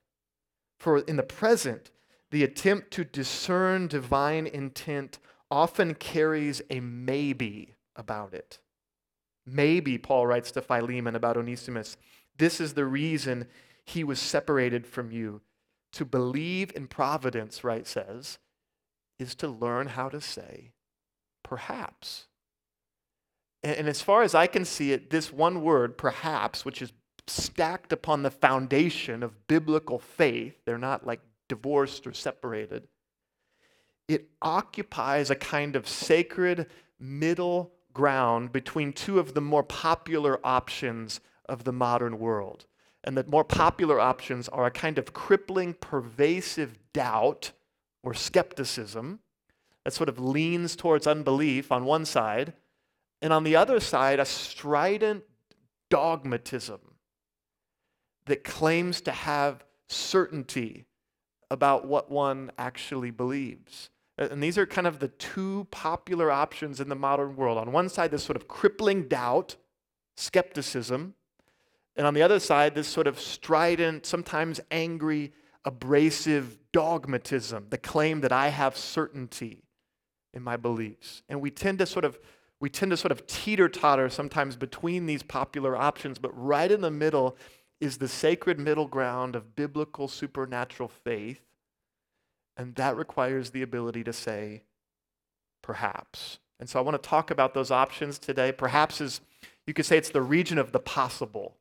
For 0.79 0.99
in 0.99 1.17
the 1.17 1.23
present, 1.23 1.91
the 2.31 2.43
attempt 2.43 2.91
to 2.91 3.03
discern 3.03 3.87
divine 3.87 4.47
intent 4.47 5.19
often 5.49 5.93
carries 5.93 6.61
a 6.69 6.79
maybe 6.79 7.75
about 7.95 8.33
it. 8.33 8.59
Maybe, 9.45 9.97
Paul 9.97 10.27
writes 10.27 10.51
to 10.51 10.61
Philemon 10.61 11.15
about 11.15 11.35
Onesimus, 11.35 11.97
this 12.37 12.61
is 12.61 12.73
the 12.73 12.85
reason 12.85 13.47
he 13.83 14.03
was 14.03 14.19
separated 14.19 14.87
from 14.87 15.11
you. 15.11 15.41
To 15.93 16.05
believe 16.05 16.71
in 16.73 16.87
providence, 16.87 17.63
Wright 17.63 17.85
says, 17.85 18.39
is 19.19 19.35
to 19.35 19.47
learn 19.49 19.87
how 19.87 20.07
to 20.07 20.21
say, 20.21 20.71
perhaps. 21.43 22.27
And, 23.61 23.75
and 23.75 23.89
as 23.89 24.01
far 24.01 24.23
as 24.23 24.33
I 24.33 24.47
can 24.47 24.63
see 24.63 24.93
it, 24.93 25.09
this 25.09 25.33
one 25.33 25.61
word, 25.61 25.97
perhaps, 25.97 26.63
which 26.63 26.81
is 26.81 26.93
stacked 27.27 27.91
upon 27.91 28.23
the 28.23 28.31
foundation 28.31 29.21
of 29.21 29.47
biblical 29.47 29.99
faith, 29.99 30.55
they're 30.65 30.77
not 30.77 31.05
like 31.05 31.19
divorced 31.55 32.07
or 32.07 32.13
separated 32.13 32.87
it 34.11 34.29
occupies 34.41 35.29
a 35.29 35.35
kind 35.35 35.75
of 35.75 35.87
sacred 35.87 36.67
middle 36.99 37.71
ground 37.93 38.51
between 38.51 38.93
two 38.93 39.19
of 39.19 39.33
the 39.33 39.41
more 39.41 39.63
popular 39.63 40.39
options 40.43 41.21
of 41.47 41.63
the 41.63 41.71
modern 41.71 42.19
world. 42.19 42.65
And 43.03 43.17
the 43.17 43.23
more 43.23 43.43
popular 43.43 43.99
options 43.99 44.47
are 44.49 44.65
a 44.65 44.71
kind 44.71 44.97
of 44.97 45.13
crippling, 45.13 45.73
pervasive 45.73 46.77
doubt 46.93 47.51
or 48.03 48.13
skepticism 48.13 49.19
that 49.83 49.93
sort 49.93 50.09
of 50.09 50.19
leans 50.19 50.75
towards 50.75 51.07
unbelief 51.07 51.71
on 51.71 51.85
one 51.85 52.05
side, 52.05 52.53
and 53.21 53.33
on 53.33 53.43
the 53.43 53.55
other 53.55 53.79
side, 53.79 54.19
a 54.19 54.25
strident 54.25 55.23
dogmatism 55.89 56.79
that 58.25 58.43
claims 58.43 59.01
to 59.01 59.11
have 59.11 59.63
certainty 59.87 60.85
about 61.51 61.85
what 61.85 62.09
one 62.09 62.49
actually 62.57 63.11
believes. 63.11 63.89
And 64.17 64.41
these 64.41 64.57
are 64.57 64.65
kind 64.65 64.87
of 64.87 64.99
the 64.99 65.09
two 65.09 65.67
popular 65.69 66.31
options 66.31 66.79
in 66.79 66.87
the 66.87 66.95
modern 66.95 67.35
world. 67.35 67.57
On 67.57 67.73
one 67.73 67.89
side, 67.89 68.09
this 68.09 68.23
sort 68.23 68.37
of 68.37 68.47
crippling 68.47 69.09
doubt, 69.09 69.57
skepticism. 70.15 71.13
And 71.97 72.07
on 72.07 72.13
the 72.13 72.21
other 72.21 72.39
side, 72.39 72.73
this 72.73 72.87
sort 72.87 73.05
of 73.05 73.19
strident, 73.19 74.05
sometimes 74.05 74.61
angry, 74.71 75.33
abrasive 75.65 76.57
dogmatism, 76.71 77.67
the 77.69 77.77
claim 77.77 78.21
that 78.21 78.31
I 78.31 78.47
have 78.47 78.77
certainty 78.77 79.65
in 80.33 80.43
my 80.43 80.55
beliefs. 80.55 81.21
And 81.27 81.41
we 81.41 81.51
tend 81.51 81.79
to 81.79 81.85
sort 81.85 82.05
of 82.05 82.17
we 82.61 82.69
tend 82.69 82.91
to 82.91 82.97
sort 82.97 83.11
of 83.11 83.25
teeter-totter 83.25 84.07
sometimes 84.09 84.55
between 84.55 85.07
these 85.07 85.23
popular 85.23 85.75
options, 85.75 86.19
but 86.19 86.29
right 86.39 86.71
in 86.71 86.81
the 86.81 86.91
middle 86.91 87.35
is 87.81 87.97
the 87.97 88.07
sacred 88.07 88.59
middle 88.59 88.87
ground 88.87 89.35
of 89.35 89.55
biblical 89.55 90.07
supernatural 90.07 90.87
faith 90.87 91.41
and 92.57 92.75
that 92.75 92.95
requires 92.95 93.51
the 93.51 93.61
ability 93.61 94.03
to 94.03 94.13
say, 94.13 94.63
perhaps. 95.61 96.39
And 96.59 96.69
so 96.69 96.79
I 96.79 96.83
want 96.83 97.01
to 97.01 97.09
talk 97.09 97.31
about 97.31 97.53
those 97.53 97.71
options 97.71 98.19
today. 98.19 98.51
Perhaps 98.51 99.01
is, 99.01 99.21
you 99.65 99.73
could 99.73 99.85
say 99.85 99.97
it's 99.97 100.09
the 100.09 100.21
region 100.21 100.57
of 100.57 100.71
the 100.71 100.79
possible, 100.79 101.57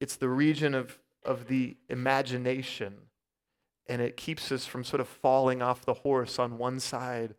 it's 0.00 0.16
the 0.16 0.28
region 0.28 0.74
of, 0.74 0.98
of 1.24 1.48
the 1.48 1.76
imagination. 1.88 2.94
And 3.88 4.00
it 4.00 4.16
keeps 4.16 4.52
us 4.52 4.64
from 4.64 4.84
sort 4.84 5.00
of 5.00 5.08
falling 5.08 5.60
off 5.60 5.84
the 5.84 5.94
horse 5.94 6.38
on 6.38 6.56
one 6.56 6.78
side 6.78 7.34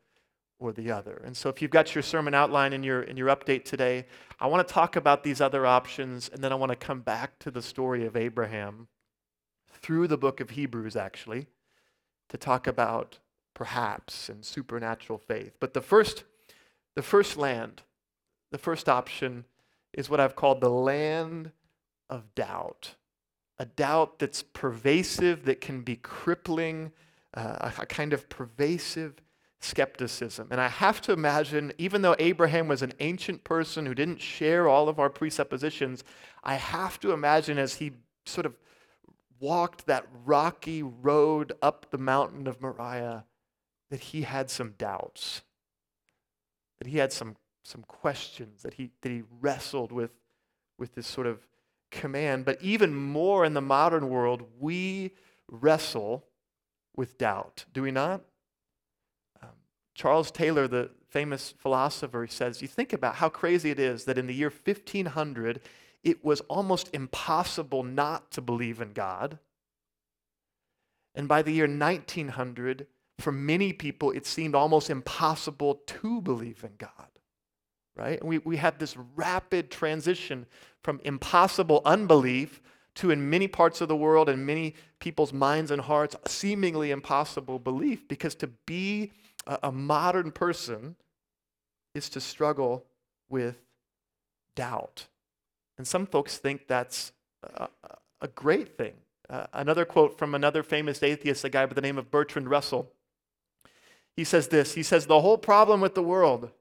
or 0.59 0.71
the 0.71 0.91
other. 0.91 1.21
And 1.25 1.35
so 1.35 1.49
if 1.49 1.61
you've 1.61 1.71
got 1.71 1.93
your 1.93 2.01
sermon 2.01 2.33
outline 2.33 2.73
in 2.73 2.83
your, 2.83 3.01
in 3.01 3.17
your 3.17 3.27
update 3.27 3.65
today, 3.65 4.05
I 4.39 4.47
want 4.47 4.67
to 4.67 4.73
talk 4.73 4.95
about 4.95 5.23
these 5.23 5.41
other 5.41 5.65
options, 5.65 6.29
and 6.29 6.43
then 6.43 6.51
I 6.51 6.55
want 6.55 6.71
to 6.71 6.75
come 6.75 7.01
back 7.01 7.39
to 7.39 7.51
the 7.51 7.61
story 7.61 8.05
of 8.05 8.15
Abraham 8.15 8.87
through 9.81 10.07
the 10.07 10.17
book 10.17 10.39
of 10.39 10.51
Hebrews, 10.51 10.95
actually 10.95 11.47
to 12.29 12.37
talk 12.37 12.65
about 12.65 13.19
perhaps 13.53 14.27
and 14.27 14.43
supernatural 14.43 15.19
faith. 15.19 15.53
But 15.59 15.73
the 15.73 15.81
first, 15.81 16.23
the 16.95 17.03
first 17.03 17.37
land, 17.37 17.83
the 18.51 18.57
first 18.57 18.89
option 18.89 19.45
is 19.93 20.09
what 20.09 20.19
I've 20.19 20.35
called 20.35 20.59
the 20.59 20.69
land 20.69 21.51
of 22.09 22.33
doubt. 22.33 22.95
A 23.59 23.65
doubt 23.65 24.17
that's 24.17 24.41
pervasive, 24.41 25.45
that 25.45 25.61
can 25.61 25.81
be 25.81 25.95
crippling, 25.95 26.91
uh, 27.35 27.71
a 27.77 27.85
kind 27.85 28.13
of 28.13 28.29
pervasive 28.29 29.21
skepticism. 29.63 30.47
And 30.51 30.59
I 30.59 30.67
have 30.67 31.01
to 31.01 31.13
imagine, 31.13 31.73
even 31.77 32.01
though 32.01 32.15
Abraham 32.19 32.67
was 32.67 32.81
an 32.81 32.93
ancient 32.99 33.43
person 33.43 33.85
who 33.85 33.95
didn't 33.95 34.21
share 34.21 34.67
all 34.67 34.89
of 34.89 34.99
our 34.99 35.09
presuppositions, 35.09 36.03
I 36.43 36.55
have 36.55 36.99
to 37.01 37.11
imagine 37.11 37.57
as 37.57 37.75
he 37.75 37.93
sort 38.25 38.45
of 38.45 38.55
walked 39.39 39.85
that 39.87 40.07
rocky 40.25 40.83
road 40.83 41.53
up 41.61 41.91
the 41.91 41.97
mountain 41.97 42.47
of 42.47 42.61
Moriah 42.61 43.25
that 43.89 43.99
he 43.99 44.23
had 44.23 44.49
some 44.49 44.73
doubts, 44.77 45.41
that 46.79 46.87
he 46.87 46.97
had 46.97 47.11
some, 47.11 47.35
some 47.63 47.83
questions, 47.83 48.63
that 48.63 48.75
he, 48.75 48.91
that 49.01 49.11
he 49.11 49.23
wrestled 49.39 49.91
with, 49.91 50.11
with 50.77 50.95
this 50.95 51.07
sort 51.07 51.27
of 51.27 51.45
command. 51.91 52.45
But 52.45 52.61
even 52.61 52.95
more 52.95 53.45
in 53.45 53.53
the 53.53 53.61
modern 53.61 54.09
world, 54.09 54.43
we 54.59 55.11
wrestle 55.49 56.25
with 56.95 57.17
doubt, 57.17 57.65
do 57.73 57.81
we 57.81 57.91
not? 57.91 58.21
Charles 59.95 60.31
Taylor, 60.31 60.67
the 60.67 60.89
famous 61.09 61.53
philosopher, 61.57 62.25
says, 62.27 62.61
You 62.61 62.67
think 62.67 62.93
about 62.93 63.15
how 63.15 63.29
crazy 63.29 63.69
it 63.69 63.79
is 63.79 64.05
that 64.05 64.17
in 64.17 64.27
the 64.27 64.33
year 64.33 64.51
1500, 64.51 65.61
it 66.03 66.23
was 66.23 66.41
almost 66.41 66.89
impossible 66.93 67.83
not 67.83 68.31
to 68.31 68.41
believe 68.41 68.81
in 68.81 68.93
God. 68.93 69.39
And 71.15 71.27
by 71.27 71.41
the 71.41 71.51
year 71.51 71.67
1900, 71.67 72.87
for 73.19 73.31
many 73.31 73.71
people, 73.73 74.11
it 74.11 74.25
seemed 74.25 74.55
almost 74.55 74.89
impossible 74.89 75.81
to 75.85 76.21
believe 76.21 76.63
in 76.63 76.71
God. 76.77 77.07
Right? 77.95 78.19
And 78.19 78.27
we, 78.27 78.39
we 78.39 78.57
had 78.57 78.79
this 78.79 78.97
rapid 79.15 79.69
transition 79.69 80.47
from 80.81 80.99
impossible 81.03 81.83
unbelief 81.85 82.59
to, 82.95 83.11
in 83.11 83.29
many 83.29 83.47
parts 83.47 83.81
of 83.81 83.87
the 83.87 83.95
world 83.95 84.29
and 84.29 84.45
many 84.45 84.73
people's 84.99 85.31
minds 85.31 85.69
and 85.69 85.81
hearts, 85.81 86.15
seemingly 86.27 86.89
impossible 86.89 87.59
belief. 87.59 88.07
Because 88.07 88.33
to 88.35 88.47
be 88.47 89.11
a, 89.45 89.59
a 89.63 89.71
modern 89.71 90.31
person 90.31 90.95
is 91.93 92.09
to 92.09 92.19
struggle 92.19 92.85
with 93.29 93.57
doubt. 94.55 95.07
And 95.77 95.87
some 95.87 96.05
folks 96.05 96.37
think 96.37 96.67
that's 96.67 97.11
a, 97.43 97.67
a 98.21 98.27
great 98.27 98.77
thing. 98.77 98.93
Uh, 99.29 99.47
another 99.53 99.85
quote 99.85 100.17
from 100.17 100.35
another 100.35 100.63
famous 100.63 101.01
atheist, 101.01 101.43
a 101.43 101.49
guy 101.49 101.65
by 101.65 101.73
the 101.73 101.81
name 101.81 101.97
of 101.97 102.11
Bertrand 102.11 102.49
Russell. 102.49 102.91
He 104.15 104.23
says 104.23 104.49
this 104.49 104.73
He 104.73 104.83
says, 104.83 105.05
The 105.05 105.21
whole 105.21 105.37
problem 105.37 105.81
with 105.81 105.95
the 105.95 106.03
world 106.03 106.51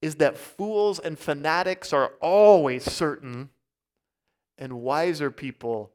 is 0.00 0.16
that 0.16 0.38
fools 0.38 0.98
and 0.98 1.18
fanatics 1.18 1.92
are 1.92 2.12
always 2.20 2.84
certain, 2.84 3.50
and 4.58 4.80
wiser 4.80 5.30
people 5.30 5.90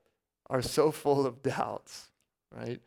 are 0.50 0.62
so 0.62 0.92
full 0.92 1.26
of 1.26 1.42
doubts, 1.44 2.10
right? 2.56 2.82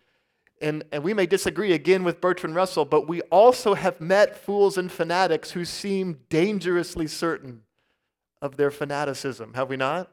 And, 0.61 0.85
and 0.93 1.03
we 1.03 1.15
may 1.15 1.27
disagree 1.27 1.73
again 1.73 2.05
with 2.05 2.21
Bertrand 2.21 2.55
Russell, 2.55 2.85
but 2.85 3.09
we 3.09 3.21
also 3.23 3.75
have 3.75 4.01
met 4.01 4.37
fools 4.37 4.79
and 4.79 4.91
fanatics 4.91 5.51
who 5.51 5.65
seem 5.65 6.21
dangerously 6.29 7.07
certain 7.07 7.63
of 8.41 8.57
their 8.57 8.71
fanaticism, 8.71 9.55
have 9.55 9.69
we 9.69 9.77
not? 9.77 10.11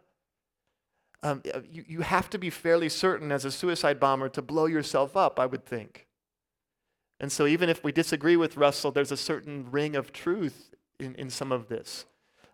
Um, 1.24 1.44
you, 1.70 1.86
you 1.88 2.02
have 2.02 2.30
to 2.32 2.40
be 2.40 2.50
fairly 2.50 2.90
certain 2.90 3.32
as 3.32 3.46
a 3.46 3.52
suicide 3.52 4.00
bomber 4.00 4.30
to 4.30 4.42
blow 4.42 4.66
yourself 4.66 5.16
up, 5.16 5.40
I 5.40 5.46
would 5.46 5.66
think. 5.66 6.08
And 7.20 7.32
so, 7.32 7.46
even 7.46 7.70
if 7.70 7.84
we 7.84 7.92
disagree 7.92 8.36
with 8.36 8.58
Russell, 8.58 8.92
there's 8.92 9.12
a 9.12 9.18
certain 9.18 9.70
ring 9.70 9.96
of 9.96 10.12
truth 10.12 10.74
in, 11.00 11.14
in 11.16 11.30
some 11.30 11.52
of 11.52 11.68
this. 11.68 12.06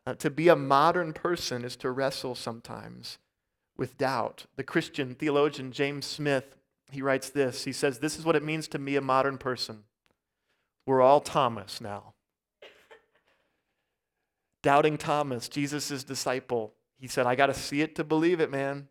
Uh, 0.05 0.13
to 0.15 0.29
be 0.29 0.49
a 0.49 0.55
modern 0.55 1.13
person 1.13 1.63
is 1.63 1.77
to 1.77 1.91
wrestle 1.91 2.35
sometimes 2.35 3.17
with 3.77 3.97
doubt. 3.97 4.45
The 4.57 4.63
Christian 4.63 5.15
theologian 5.15 5.71
James 5.71 6.05
Smith, 6.05 6.56
he 6.91 7.01
writes 7.01 7.29
this. 7.29 7.63
He 7.63 7.71
says, 7.71 7.99
This 7.99 8.17
is 8.17 8.25
what 8.25 8.35
it 8.35 8.43
means 8.43 8.67
to 8.69 8.79
me, 8.79 8.95
a 8.95 9.01
modern 9.01 9.37
person. 9.37 9.83
We're 10.85 11.01
all 11.01 11.19
Thomas 11.19 11.81
now. 11.81 12.13
Doubting 14.63 14.97
Thomas, 14.97 15.49
Jesus' 15.49 16.03
disciple, 16.03 16.73
he 16.99 17.07
said, 17.07 17.25
I 17.25 17.35
got 17.35 17.47
to 17.47 17.53
see 17.53 17.81
it 17.81 17.95
to 17.95 18.03
believe 18.03 18.39
it, 18.39 18.49
man. 18.49 18.87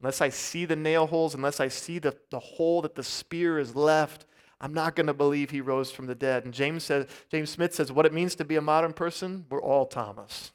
Unless 0.00 0.20
I 0.20 0.30
see 0.30 0.64
the 0.64 0.76
nail 0.76 1.06
holes, 1.06 1.34
unless 1.34 1.60
I 1.60 1.68
see 1.68 1.98
the, 1.98 2.16
the 2.30 2.38
hole 2.38 2.80
that 2.82 2.94
the 2.94 3.02
spear 3.02 3.58
is 3.58 3.76
left, 3.76 4.24
I'm 4.60 4.72
not 4.72 4.96
going 4.96 5.06
to 5.06 5.14
believe 5.14 5.50
he 5.50 5.60
rose 5.60 5.90
from 5.90 6.06
the 6.06 6.14
dead. 6.14 6.44
And 6.44 6.54
James 6.54 6.84
says, 6.84 7.06
James 7.30 7.50
Smith 7.50 7.74
says, 7.74 7.92
what 7.92 8.06
it 8.06 8.12
means 8.12 8.34
to 8.36 8.44
be 8.44 8.56
a 8.56 8.62
modern 8.62 8.92
person, 8.92 9.46
we're 9.50 9.60
all 9.60 9.86
Thomas 9.86 10.52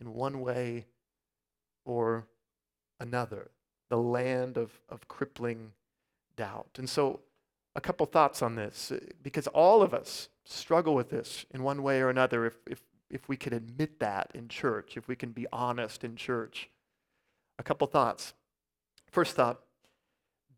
in 0.00 0.12
one 0.12 0.40
way 0.40 0.86
or 1.84 2.26
another, 3.00 3.50
the 3.88 3.96
land 3.96 4.56
of, 4.56 4.80
of 4.88 5.08
crippling 5.08 5.72
doubt. 6.36 6.70
And 6.78 6.88
so, 6.88 7.20
a 7.74 7.80
couple 7.80 8.06
thoughts 8.06 8.42
on 8.42 8.56
this, 8.56 8.90
uh, 8.90 8.98
because 9.22 9.46
all 9.48 9.82
of 9.82 9.94
us 9.94 10.28
struggle 10.44 10.94
with 10.94 11.10
this 11.10 11.46
in 11.52 11.62
one 11.62 11.82
way 11.82 12.00
or 12.00 12.08
another 12.08 12.46
if, 12.46 12.56
if, 12.66 12.82
if 13.10 13.28
we 13.28 13.36
can 13.36 13.52
admit 13.52 14.00
that 14.00 14.30
in 14.34 14.48
church, 14.48 14.96
if 14.96 15.06
we 15.06 15.14
can 15.14 15.30
be 15.30 15.46
honest 15.52 16.02
in 16.02 16.16
church. 16.16 16.70
A 17.58 17.62
couple 17.62 17.86
thoughts. 17.86 18.34
First 19.10 19.36
thought 19.36 19.60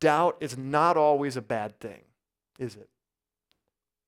doubt 0.01 0.37
is 0.41 0.57
not 0.57 0.97
always 0.97 1.37
a 1.37 1.43
bad 1.43 1.79
thing, 1.79 2.01
is 2.59 2.75
it? 2.75 2.89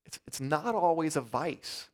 It's, 0.05 0.19
it's 0.27 0.41
not 0.41 0.75
always 0.75 1.15
a 1.15 1.21
vice 1.21 1.89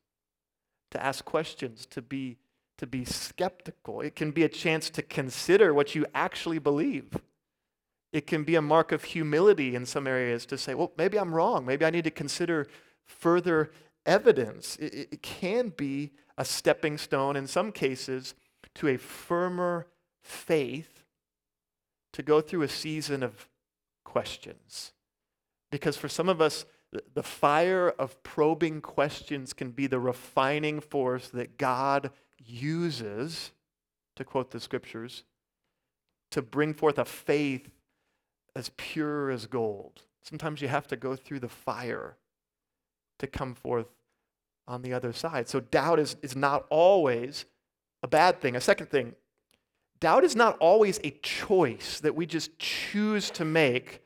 to 0.92 1.04
ask 1.04 1.24
questions, 1.26 1.86
to 1.88 2.02
be 2.02 2.38
to 2.80 2.88
be 2.88 3.04
skeptical. 3.04 4.00
It 4.00 4.16
can 4.16 4.32
be 4.32 4.44
a 4.44 4.50
chance 4.50 4.90
to 4.92 5.02
consider 5.02 5.74
what 5.74 5.96
you 5.96 6.06
actually 6.16 6.60
believe. 6.60 7.18
It 8.14 8.26
can 8.26 8.46
be 8.46 8.56
a 8.56 8.62
mark 8.62 8.94
of 8.94 9.04
humility 9.04 9.76
in 9.76 9.86
some 9.86 10.08
areas 10.08 10.46
to 10.48 10.58
say, 10.58 10.74
well, 10.74 10.94
maybe 10.98 11.20
I'm 11.20 11.36
wrong. 11.36 11.66
Maybe 11.66 11.84
I 11.86 11.90
need 11.90 12.06
to 12.06 12.12
consider 12.12 12.68
further 13.06 13.72
evidence. 14.06 14.78
It, 14.78 15.10
it 15.12 15.22
can 15.22 15.74
be 15.76 16.12
a 16.38 16.46
stepping 16.46 16.98
stone 16.98 17.36
in 17.36 17.48
some 17.48 17.74
cases 17.74 18.34
to 18.76 18.88
a 18.88 18.98
firmer 18.98 19.88
faith 20.24 21.04
to 22.14 22.24
go 22.24 22.40
through 22.40 22.62
a 22.62 22.70
season 22.70 23.24
of 23.24 23.50
questions. 24.06 24.94
Because 25.70 25.98
for 25.98 26.08
some 26.08 26.30
of 26.30 26.40
us, 26.40 26.66
the 27.14 27.24
fire 27.24 27.90
of 27.90 28.24
probing 28.24 28.80
questions 28.80 29.52
can 29.52 29.72
be 29.72 29.86
the 29.86 30.00
refining 30.00 30.80
force 30.80 31.28
that 31.30 31.58
God 31.58 32.10
uses, 32.46 33.52
to 34.16 34.24
quote 34.24 34.52
the 34.52 34.60
scriptures, 34.60 35.24
to 36.32 36.42
bring 36.42 36.74
forth 36.74 36.98
a 36.98 37.06
faith 37.06 37.70
as 38.56 38.72
pure 38.78 39.30
as 39.30 39.46
gold. 39.46 40.04
Sometimes 40.22 40.62
you 40.62 40.68
have 40.68 40.88
to 40.88 40.96
go 40.96 41.16
through 41.16 41.40
the 41.40 41.50
fire 41.50 42.18
to 43.20 43.28
come 43.28 43.56
forth 43.56 43.88
on 44.68 44.82
the 44.82 44.94
other 44.94 45.14
side. 45.14 45.50
So 45.50 45.60
doubt 45.60 46.00
is, 46.00 46.16
is 46.22 46.36
not 46.36 46.66
always 46.70 47.46
a 48.04 48.08
bad 48.08 48.40
thing. 48.40 48.56
A 48.56 48.62
second 48.62 48.88
thing, 48.88 49.16
doubt 50.00 50.24
is 50.24 50.36
not 50.36 50.58
always 50.60 51.00
a 51.04 51.12
choice 51.22 52.00
that 52.02 52.16
we 52.16 52.26
just 52.26 52.58
choose 52.60 53.30
to 53.32 53.46
make 53.46 54.02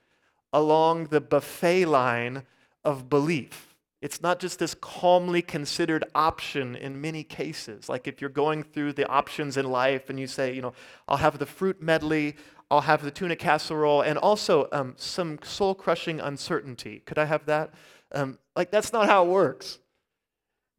along 0.52 1.06
the 1.06 1.22
buffet 1.22 1.86
line 1.86 2.44
of 2.84 3.10
belief. 3.10 3.73
It's 4.04 4.22
not 4.22 4.42
just 4.42 4.60
this 4.60 4.76
calmly 4.76 5.42
considered 5.42 6.04
option 6.14 6.76
in 6.76 7.00
many 7.00 7.24
cases. 7.24 7.88
Like 7.88 8.06
if 8.06 8.20
you're 8.20 8.30
going 8.30 8.62
through 8.62 8.92
the 8.92 9.08
options 9.08 9.56
in 9.56 9.66
life 9.66 10.10
and 10.10 10.20
you 10.20 10.28
say, 10.28 10.54
you 10.54 10.62
know, 10.62 10.74
I'll 11.08 11.16
have 11.16 11.40
the 11.40 11.46
fruit 11.46 11.82
medley, 11.82 12.36
I'll 12.70 12.82
have 12.82 13.02
the 13.02 13.12
tuna 13.12 13.38
casserole, 13.38 14.02
and 14.02 14.18
also 14.18 14.68
um, 14.74 14.96
some 14.98 15.40
soul 15.42 15.74
crushing 15.74 16.20
uncertainty. 16.20 17.02
Could 17.06 17.18
I 17.18 17.24
have 17.24 17.46
that? 17.46 17.74
Um, 18.12 18.40
like, 18.58 18.72
that's 18.72 18.92
not 18.92 19.08
how 19.08 19.24
it 19.26 19.30
works. 19.30 19.80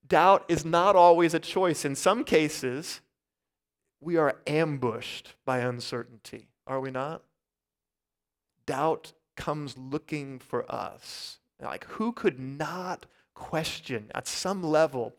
Doubt 0.07 0.45
is 0.49 0.67
not 0.67 0.95
always 0.95 1.33
a 1.33 1.41
choice. 1.41 1.87
In 1.87 1.95
some 1.95 2.25
cases, 2.25 3.01
we 4.03 4.19
are 4.19 4.37
ambushed 4.47 5.35
by 5.47 5.61
uncertainty, 5.61 6.49
are 6.67 6.79
we 6.79 6.91
not? 6.91 7.23
Doubt 8.67 9.15
comes 9.35 9.79
looking 9.79 10.39
for 10.39 10.71
us. 10.71 11.39
Like, 11.65 11.85
who 11.85 12.13
could 12.13 12.39
not 12.39 13.07
question 13.35 14.11
at 14.15 14.29
some 14.29 14.63
level 14.63 15.15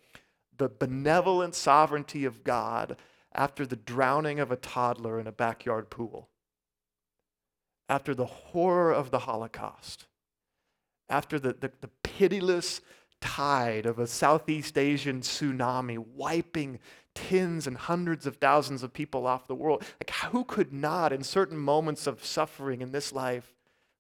the 0.58 0.70
benevolent 0.70 1.56
sovereignty 1.56 2.24
of 2.26 2.44
God 2.44 2.98
after 3.34 3.66
the 3.66 3.76
drowning 3.76 4.40
of 4.40 4.52
a 4.52 4.56
toddler 4.56 5.20
in 5.20 5.28
a 5.28 5.32
backyard 5.32 5.90
pool? 5.90 6.30
After 7.90 8.16
the 8.16 8.26
horror 8.26 8.94
of 8.94 9.12
the 9.12 9.20
Holocaust? 9.20 10.06
After 11.10 11.40
the, 11.40 11.54
the, 11.54 11.72
the 11.82 11.90
pitiless 12.04 12.82
tide 13.22 13.86
of 13.86 14.00
a 14.00 14.08
Southeast 14.08 14.78
Asian 14.78 15.22
tsunami 15.22 15.98
wiping 15.98 16.80
tens 17.14 17.66
and 17.66 17.78
hundreds 17.78 18.26
of 18.26 18.38
thousands 18.38 18.84
of 18.84 18.94
people 18.94 19.26
off 19.26 19.48
the 19.48 19.56
world. 19.56 19.84
Like, 20.00 20.12
who 20.32 20.44
could 20.44 20.74
not, 20.74 21.12
in 21.14 21.24
certain 21.24 21.58
moments 21.58 22.08
of 22.08 22.26
suffering 22.26 22.82
in 22.82 22.92
this 22.92 23.14
life, 23.14 23.56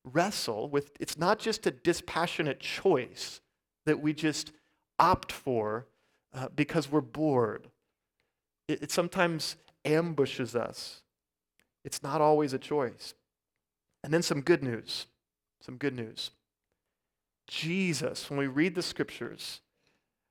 wrestle 0.06 0.70
with 0.70 0.92
it's 1.00 1.18
not 1.18 1.40
just 1.40 1.66
a 1.66 1.72
dispassionate 1.72 2.60
choice 2.60 3.42
that 3.86 4.02
we 4.02 4.14
just 4.14 4.52
opt 5.00 5.32
for 5.32 5.88
uh, 6.34 6.50
because 6.56 6.92
we're 6.92 7.02
bored. 7.02 7.68
It, 8.68 8.84
it 8.84 8.92
sometimes 8.92 9.56
ambushes 9.84 10.56
us. 10.56 11.02
It's 11.84 12.02
not 12.02 12.22
always 12.22 12.54
a 12.54 12.60
choice. 12.60 13.14
And 14.04 14.14
then 14.14 14.22
some 14.22 14.42
good 14.42 14.64
news. 14.64 15.08
Some 15.62 15.78
good 15.78 15.96
news. 15.96 16.32
Jesus, 17.48 18.30
when 18.30 18.40
we 18.40 18.48
read 18.48 18.76
the 18.76 18.82
scriptures, 18.82 19.62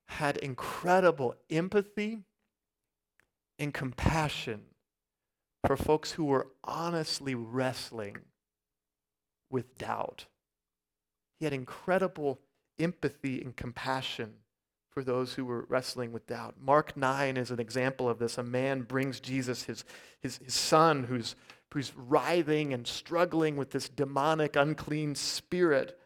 had 0.06 0.36
incredible 0.38 1.34
empathy 1.50 2.20
and 3.58 3.72
compassion 3.72 4.62
for 5.66 5.76
folks 5.76 6.12
who 6.12 6.24
were 6.24 6.48
honestly 6.64 7.34
wrestling 7.34 8.18
with 9.54 9.78
doubt. 9.78 10.26
He 11.38 11.46
had 11.46 11.54
incredible 11.54 12.40
empathy 12.76 13.40
and 13.40 13.54
compassion 13.54 14.34
for 14.90 15.04
those 15.04 15.34
who 15.34 15.44
were 15.44 15.64
wrestling 15.68 16.12
with 16.12 16.26
doubt. 16.26 16.56
Mark 16.60 16.96
9 16.96 17.36
is 17.36 17.52
an 17.52 17.60
example 17.60 18.08
of 18.08 18.18
this. 18.18 18.36
A 18.36 18.42
man 18.42 18.82
brings 18.82 19.20
Jesus 19.20 19.62
his, 19.62 19.84
his, 20.20 20.38
his 20.38 20.54
son 20.54 21.04
who's, 21.04 21.36
who's 21.72 21.92
writhing 21.96 22.74
and 22.74 22.84
struggling 22.84 23.56
with 23.56 23.70
this 23.70 23.88
demonic, 23.88 24.56
unclean 24.56 25.14
spirit. 25.14 25.96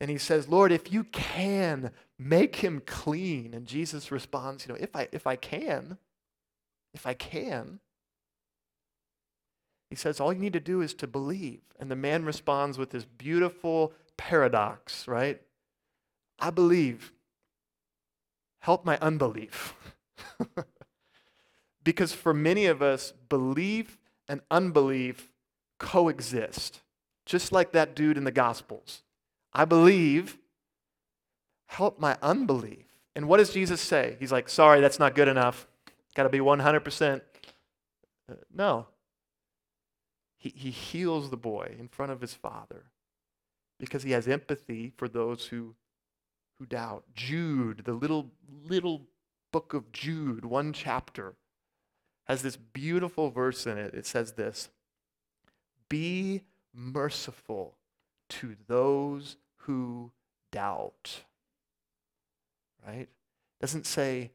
And 0.00 0.10
he 0.10 0.16
says, 0.16 0.48
Lord, 0.48 0.72
if 0.72 0.90
you 0.90 1.04
can, 1.04 1.90
make 2.18 2.56
him 2.56 2.82
clean. 2.86 3.52
And 3.52 3.66
Jesus 3.66 4.10
responds, 4.10 4.66
you 4.66 4.72
know, 4.72 4.78
if 4.80 4.96
I, 4.96 5.08
if 5.12 5.26
I 5.26 5.36
can, 5.36 5.98
if 6.94 7.06
I 7.06 7.12
can. 7.12 7.80
He 9.92 9.96
says, 9.96 10.20
all 10.20 10.32
you 10.32 10.38
need 10.38 10.54
to 10.54 10.58
do 10.60 10.80
is 10.80 10.94
to 10.94 11.06
believe. 11.06 11.60
And 11.78 11.90
the 11.90 11.96
man 11.96 12.24
responds 12.24 12.78
with 12.78 12.92
this 12.92 13.04
beautiful 13.04 13.92
paradox, 14.16 15.06
right? 15.06 15.38
I 16.38 16.48
believe. 16.48 17.12
Help 18.60 18.86
my 18.86 18.96
unbelief. 19.02 19.74
because 21.84 22.14
for 22.14 22.32
many 22.32 22.64
of 22.64 22.80
us, 22.80 23.12
belief 23.28 23.98
and 24.26 24.40
unbelief 24.50 25.30
coexist, 25.78 26.80
just 27.26 27.52
like 27.52 27.72
that 27.72 27.94
dude 27.94 28.16
in 28.16 28.24
the 28.24 28.32
Gospels. 28.32 29.02
I 29.52 29.66
believe, 29.66 30.38
help 31.66 32.00
my 32.00 32.16
unbelief. 32.22 32.86
And 33.14 33.28
what 33.28 33.36
does 33.36 33.50
Jesus 33.50 33.82
say? 33.82 34.16
He's 34.18 34.32
like, 34.32 34.48
sorry, 34.48 34.80
that's 34.80 34.98
not 34.98 35.14
good 35.14 35.28
enough. 35.28 35.66
Got 36.14 36.22
to 36.22 36.30
be 36.30 36.38
100%. 36.38 37.20
Uh, 38.30 38.34
no. 38.54 38.86
He, 40.42 40.52
he 40.56 40.70
heals 40.70 41.30
the 41.30 41.36
boy 41.36 41.76
in 41.78 41.86
front 41.86 42.10
of 42.10 42.20
his 42.20 42.34
father 42.34 42.86
because 43.78 44.02
he 44.02 44.10
has 44.10 44.26
empathy 44.26 44.92
for 44.96 45.06
those 45.06 45.46
who 45.46 45.76
who 46.58 46.66
doubt. 46.66 47.04
Jude, 47.14 47.82
the 47.84 47.92
little, 47.92 48.32
little 48.68 49.02
book 49.52 49.72
of 49.72 49.92
Jude, 49.92 50.44
one 50.44 50.72
chapter, 50.72 51.34
has 52.24 52.42
this 52.42 52.56
beautiful 52.56 53.30
verse 53.30 53.66
in 53.68 53.78
it. 53.78 53.94
It 53.94 54.04
says 54.04 54.32
this 54.32 54.68
Be 55.88 56.42
merciful 56.74 57.76
to 58.30 58.56
those 58.66 59.36
who 59.58 60.10
doubt. 60.50 61.22
Right? 62.84 63.08
Doesn't 63.60 63.86
say 63.86 64.32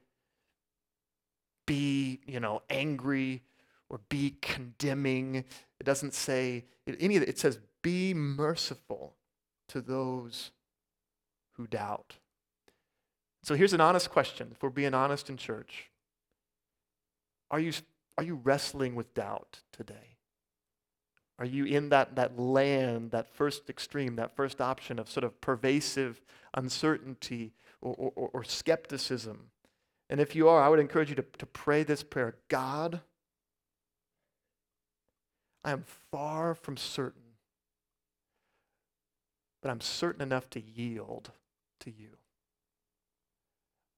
be, 1.65 2.21
you 2.25 2.39
know, 2.39 2.61
angry 2.69 3.43
or 3.89 3.99
be 4.09 4.35
condemning. 4.41 5.45
It 5.79 5.85
doesn't 5.85 6.13
say 6.13 6.65
any 6.99 7.17
of 7.17 7.23
it. 7.23 7.29
It 7.29 7.39
says 7.39 7.59
be 7.81 8.13
merciful 8.13 9.15
to 9.69 9.81
those 9.81 10.51
who 11.53 11.67
doubt. 11.67 12.17
So 13.43 13.55
here's 13.55 13.73
an 13.73 13.81
honest 13.81 14.09
question, 14.09 14.49
if 14.51 14.61
we're 14.61 14.69
being 14.69 14.93
honest 14.93 15.29
in 15.29 15.37
church. 15.37 15.89
Are 17.49 17.59
you, 17.59 17.71
are 18.17 18.23
you 18.23 18.35
wrestling 18.43 18.95
with 18.95 19.13
doubt 19.13 19.61
today? 19.71 20.17
Are 21.39 21.45
you 21.45 21.65
in 21.65 21.89
that, 21.89 22.15
that 22.15 22.39
land, 22.39 23.11
that 23.11 23.29
first 23.29 23.69
extreme, 23.69 24.15
that 24.15 24.35
first 24.35 24.59
option 24.59 24.99
of 24.99 25.09
sort 25.09 25.23
of 25.23 25.39
pervasive 25.39 26.19
uncertainty 26.53 27.53
or, 27.79 27.93
or, 27.93 28.29
or 28.33 28.43
skepticism? 28.43 29.51
And 30.09 30.19
if 30.19 30.35
you 30.35 30.49
are, 30.49 30.61
I 30.61 30.69
would 30.69 30.79
encourage 30.79 31.09
you 31.09 31.15
to, 31.15 31.25
to 31.37 31.45
pray 31.45 31.83
this 31.83 32.01
prayer 32.01 32.35
God, 32.47 33.01
I 35.63 35.71
am 35.71 35.83
far 36.11 36.53
from 36.55 36.77
certain, 36.77 37.21
but 39.61 39.69
I'm 39.69 39.81
certain 39.81 40.21
enough 40.21 40.49
to 40.51 40.61
yield 40.61 41.31
to 41.81 41.91
you. 41.91 42.17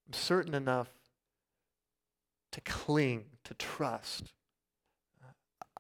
I'm 0.08 0.14
certain 0.14 0.56
enough 0.56 0.90
to 2.52 2.62
cling, 2.62 3.26
to 3.44 3.54
trust. 3.54 4.34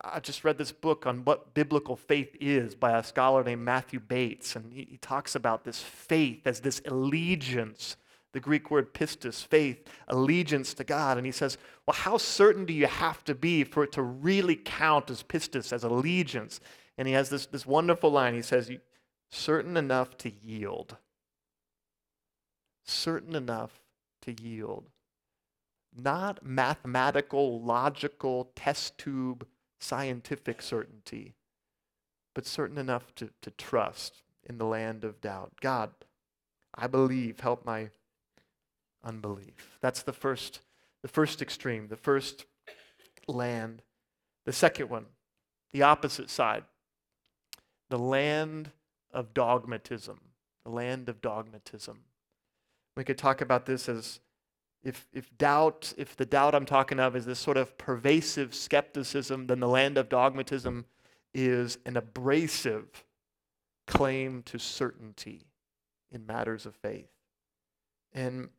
I 0.01 0.19
just 0.19 0.43
read 0.43 0.57
this 0.57 0.71
book 0.71 1.05
on 1.05 1.25
what 1.25 1.53
biblical 1.53 1.95
faith 1.95 2.35
is 2.39 2.75
by 2.75 2.97
a 2.97 3.03
scholar 3.03 3.43
named 3.43 3.63
Matthew 3.63 3.99
Bates, 3.99 4.55
and 4.55 4.71
he, 4.71 4.87
he 4.91 4.97
talks 4.97 5.35
about 5.35 5.65
this 5.65 5.81
faith 5.81 6.45
as 6.45 6.61
this 6.61 6.81
allegiance 6.85 7.97
the 8.33 8.39
Greek 8.39 8.69
word 8.69 8.93
pistis, 8.93 9.45
faith, 9.45 9.87
allegiance 10.07 10.73
to 10.75 10.83
God. 10.83 11.17
And 11.17 11.25
he 11.25 11.31
says, 11.31 11.57
well, 11.85 11.95
how 11.95 12.17
certain 12.17 12.65
do 12.65 12.73
you 12.73 12.87
have 12.87 13.23
to 13.25 13.33
be 13.33 13.63
for 13.63 13.83
it 13.83 13.91
to 13.93 14.01
really 14.01 14.55
count 14.55 15.09
as 15.09 15.23
pistis, 15.23 15.73
as 15.73 15.83
allegiance? 15.83 16.59
And 16.97 17.07
he 17.07 17.13
has 17.13 17.29
this, 17.29 17.47
this 17.47 17.65
wonderful 17.65 18.11
line. 18.11 18.35
He 18.35 18.41
says, 18.41 18.71
certain 19.31 19.77
enough 19.77 20.17
to 20.17 20.31
yield. 20.31 20.97
Certain 22.85 23.35
enough 23.35 23.81
to 24.21 24.35
yield. 24.39 24.89
Not 25.95 26.45
mathematical, 26.45 27.61
logical, 27.61 28.51
test 28.55 28.97
tube, 28.97 29.47
scientific 29.79 30.61
certainty, 30.61 31.33
but 32.35 32.45
certain 32.45 32.77
enough 32.77 33.15
to, 33.15 33.29
to 33.41 33.49
trust 33.51 34.23
in 34.47 34.57
the 34.57 34.65
land 34.65 35.03
of 35.03 35.21
doubt. 35.21 35.53
God, 35.61 35.91
I 36.75 36.87
believe, 36.87 37.39
help 37.39 37.65
my 37.65 37.89
unbelief. 39.03 39.77
That's 39.81 40.03
the 40.03 40.13
first, 40.13 40.61
the 41.01 41.07
first 41.07 41.41
extreme, 41.41 41.87
the 41.87 41.95
first 41.95 42.45
land. 43.27 43.81
The 44.45 44.53
second 44.53 44.89
one, 44.89 45.05
the 45.73 45.83
opposite 45.83 46.29
side, 46.29 46.63
the 47.89 47.99
land 47.99 48.71
of 49.11 49.33
dogmatism. 49.33 50.19
The 50.63 50.71
land 50.71 51.07
of 51.07 51.21
dogmatism. 51.21 51.99
We 52.97 53.03
could 53.03 53.17
talk 53.17 53.41
about 53.41 53.65
this 53.65 53.87
as 53.87 54.19
if, 54.83 55.07
if 55.13 55.35
doubt, 55.37 55.93
if 55.97 56.15
the 56.15 56.25
doubt 56.25 56.55
I'm 56.55 56.65
talking 56.65 56.99
of 56.99 57.15
is 57.15 57.25
this 57.25 57.39
sort 57.39 57.57
of 57.57 57.77
pervasive 57.77 58.55
skepticism, 58.55 59.47
then 59.47 59.59
the 59.59 59.67
land 59.67 59.97
of 59.97 60.09
dogmatism 60.09 60.85
is 61.33 61.77
an 61.85 61.97
abrasive 61.97 63.03
claim 63.87 64.41
to 64.43 64.57
certainty 64.57 65.43
in 66.11 66.25
matters 66.25 66.65
of 66.65 66.75
faith. 66.75 67.09
And 68.13 68.49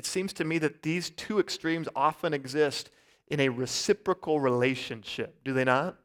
it 0.00 0.06
seems 0.06 0.32
to 0.32 0.46
me 0.46 0.56
that 0.56 0.80
these 0.80 1.10
two 1.10 1.38
extremes 1.38 1.86
often 1.94 2.32
exist 2.32 2.88
in 3.28 3.38
a 3.38 3.50
reciprocal 3.50 4.40
relationship, 4.40 5.44
do 5.44 5.52
they 5.52 5.62
not? 5.62 5.98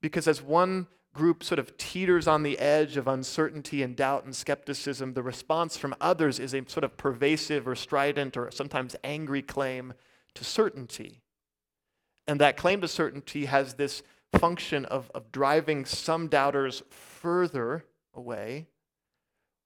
Because 0.00 0.28
as 0.28 0.40
one 0.40 0.86
group 1.12 1.42
sort 1.42 1.58
of 1.58 1.76
teeters 1.76 2.28
on 2.28 2.44
the 2.44 2.56
edge 2.60 2.96
of 2.96 3.08
uncertainty 3.08 3.82
and 3.82 3.96
doubt 3.96 4.26
and 4.26 4.36
skepticism, 4.36 5.14
the 5.14 5.24
response 5.24 5.76
from 5.76 5.92
others 6.00 6.38
is 6.38 6.54
a 6.54 6.62
sort 6.68 6.84
of 6.84 6.96
pervasive 6.96 7.66
or 7.66 7.74
strident 7.74 8.36
or 8.36 8.48
sometimes 8.52 8.94
angry 9.02 9.42
claim 9.42 9.92
to 10.34 10.44
certainty. 10.44 11.20
And 12.28 12.40
that 12.40 12.56
claim 12.56 12.80
to 12.80 12.86
certainty 12.86 13.46
has 13.46 13.74
this 13.74 14.04
function 14.38 14.84
of, 14.84 15.10
of 15.16 15.32
driving 15.32 15.84
some 15.84 16.28
doubters 16.28 16.84
further 16.90 17.86
away 18.14 18.68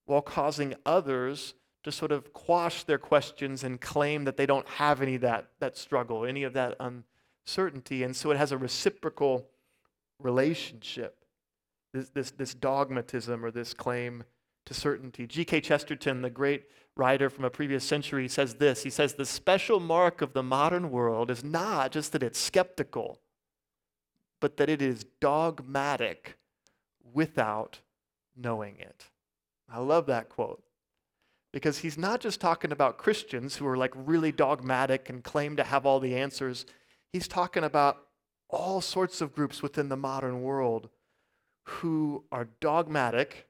while 0.06 0.22
causing 0.22 0.74
others 0.86 1.52
to 1.84 1.92
sort 1.92 2.12
of 2.12 2.32
quash 2.32 2.84
their 2.84 2.98
questions 2.98 3.62
and 3.62 3.80
claim 3.80 4.24
that 4.24 4.36
they 4.36 4.46
don't 4.46 4.66
have 4.66 5.00
any 5.00 5.18
that, 5.18 5.50
that 5.60 5.76
struggle, 5.76 6.24
any 6.24 6.42
of 6.42 6.54
that 6.54 6.76
uncertainty. 6.80 8.02
And 8.02 8.16
so 8.16 8.30
it 8.30 8.38
has 8.38 8.52
a 8.52 8.58
reciprocal 8.58 9.46
relationship, 10.18 11.24
this, 11.92 12.08
this, 12.08 12.30
this 12.32 12.54
dogmatism 12.54 13.44
or 13.44 13.50
this 13.50 13.74
claim 13.74 14.24
to 14.64 14.72
certainty. 14.72 15.26
G.K. 15.26 15.60
Chesterton, 15.60 16.22
the 16.22 16.30
great 16.30 16.64
writer 16.96 17.28
from 17.28 17.44
a 17.44 17.50
previous 17.50 17.84
century, 17.84 18.28
says 18.28 18.54
this 18.54 18.82
He 18.82 18.90
says, 18.90 19.14
The 19.14 19.26
special 19.26 19.78
mark 19.78 20.22
of 20.22 20.32
the 20.32 20.42
modern 20.42 20.90
world 20.90 21.30
is 21.30 21.44
not 21.44 21.92
just 21.92 22.12
that 22.12 22.22
it's 22.22 22.40
skeptical, 22.40 23.20
but 24.40 24.56
that 24.56 24.70
it 24.70 24.80
is 24.80 25.04
dogmatic 25.20 26.38
without 27.12 27.80
knowing 28.34 28.76
it. 28.78 29.10
I 29.68 29.80
love 29.80 30.06
that 30.06 30.30
quote 30.30 30.62
because 31.54 31.78
he's 31.78 31.96
not 31.96 32.20
just 32.20 32.40
talking 32.40 32.72
about 32.72 32.98
Christians 32.98 33.54
who 33.54 33.66
are 33.68 33.76
like 33.76 33.92
really 33.94 34.32
dogmatic 34.32 35.08
and 35.08 35.22
claim 35.22 35.54
to 35.54 35.62
have 35.62 35.86
all 35.86 36.00
the 36.00 36.16
answers. 36.16 36.66
He's 37.12 37.28
talking 37.28 37.62
about 37.62 37.98
all 38.50 38.80
sorts 38.80 39.20
of 39.20 39.32
groups 39.32 39.62
within 39.62 39.88
the 39.88 39.96
modern 39.96 40.42
world 40.42 40.88
who 41.66 42.24
are 42.32 42.48
dogmatic 42.58 43.46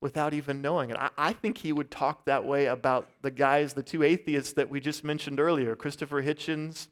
without 0.00 0.34
even 0.34 0.60
knowing 0.60 0.90
it. 0.90 0.96
I, 0.96 1.10
I, 1.16 1.32
think 1.32 1.58
he 1.58 1.72
would 1.72 1.88
talk 1.88 2.24
that 2.24 2.44
way 2.44 2.66
about 2.66 3.08
the 3.22 3.30
guys, 3.30 3.74
the 3.74 3.84
two 3.84 4.02
atheists 4.02 4.54
that 4.54 4.68
we 4.68 4.80
just 4.80 5.04
mentioned 5.04 5.38
earlier, 5.38 5.76
Christopher 5.76 6.20
Hitchens 6.20 6.88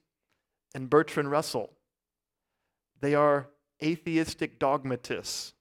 and 0.72 0.88
Bertrand 0.88 1.32
Russell. 1.32 1.68
They 3.00 3.16
are 3.16 3.48
atheistic 3.82 4.60
dogmatists. 4.60 5.52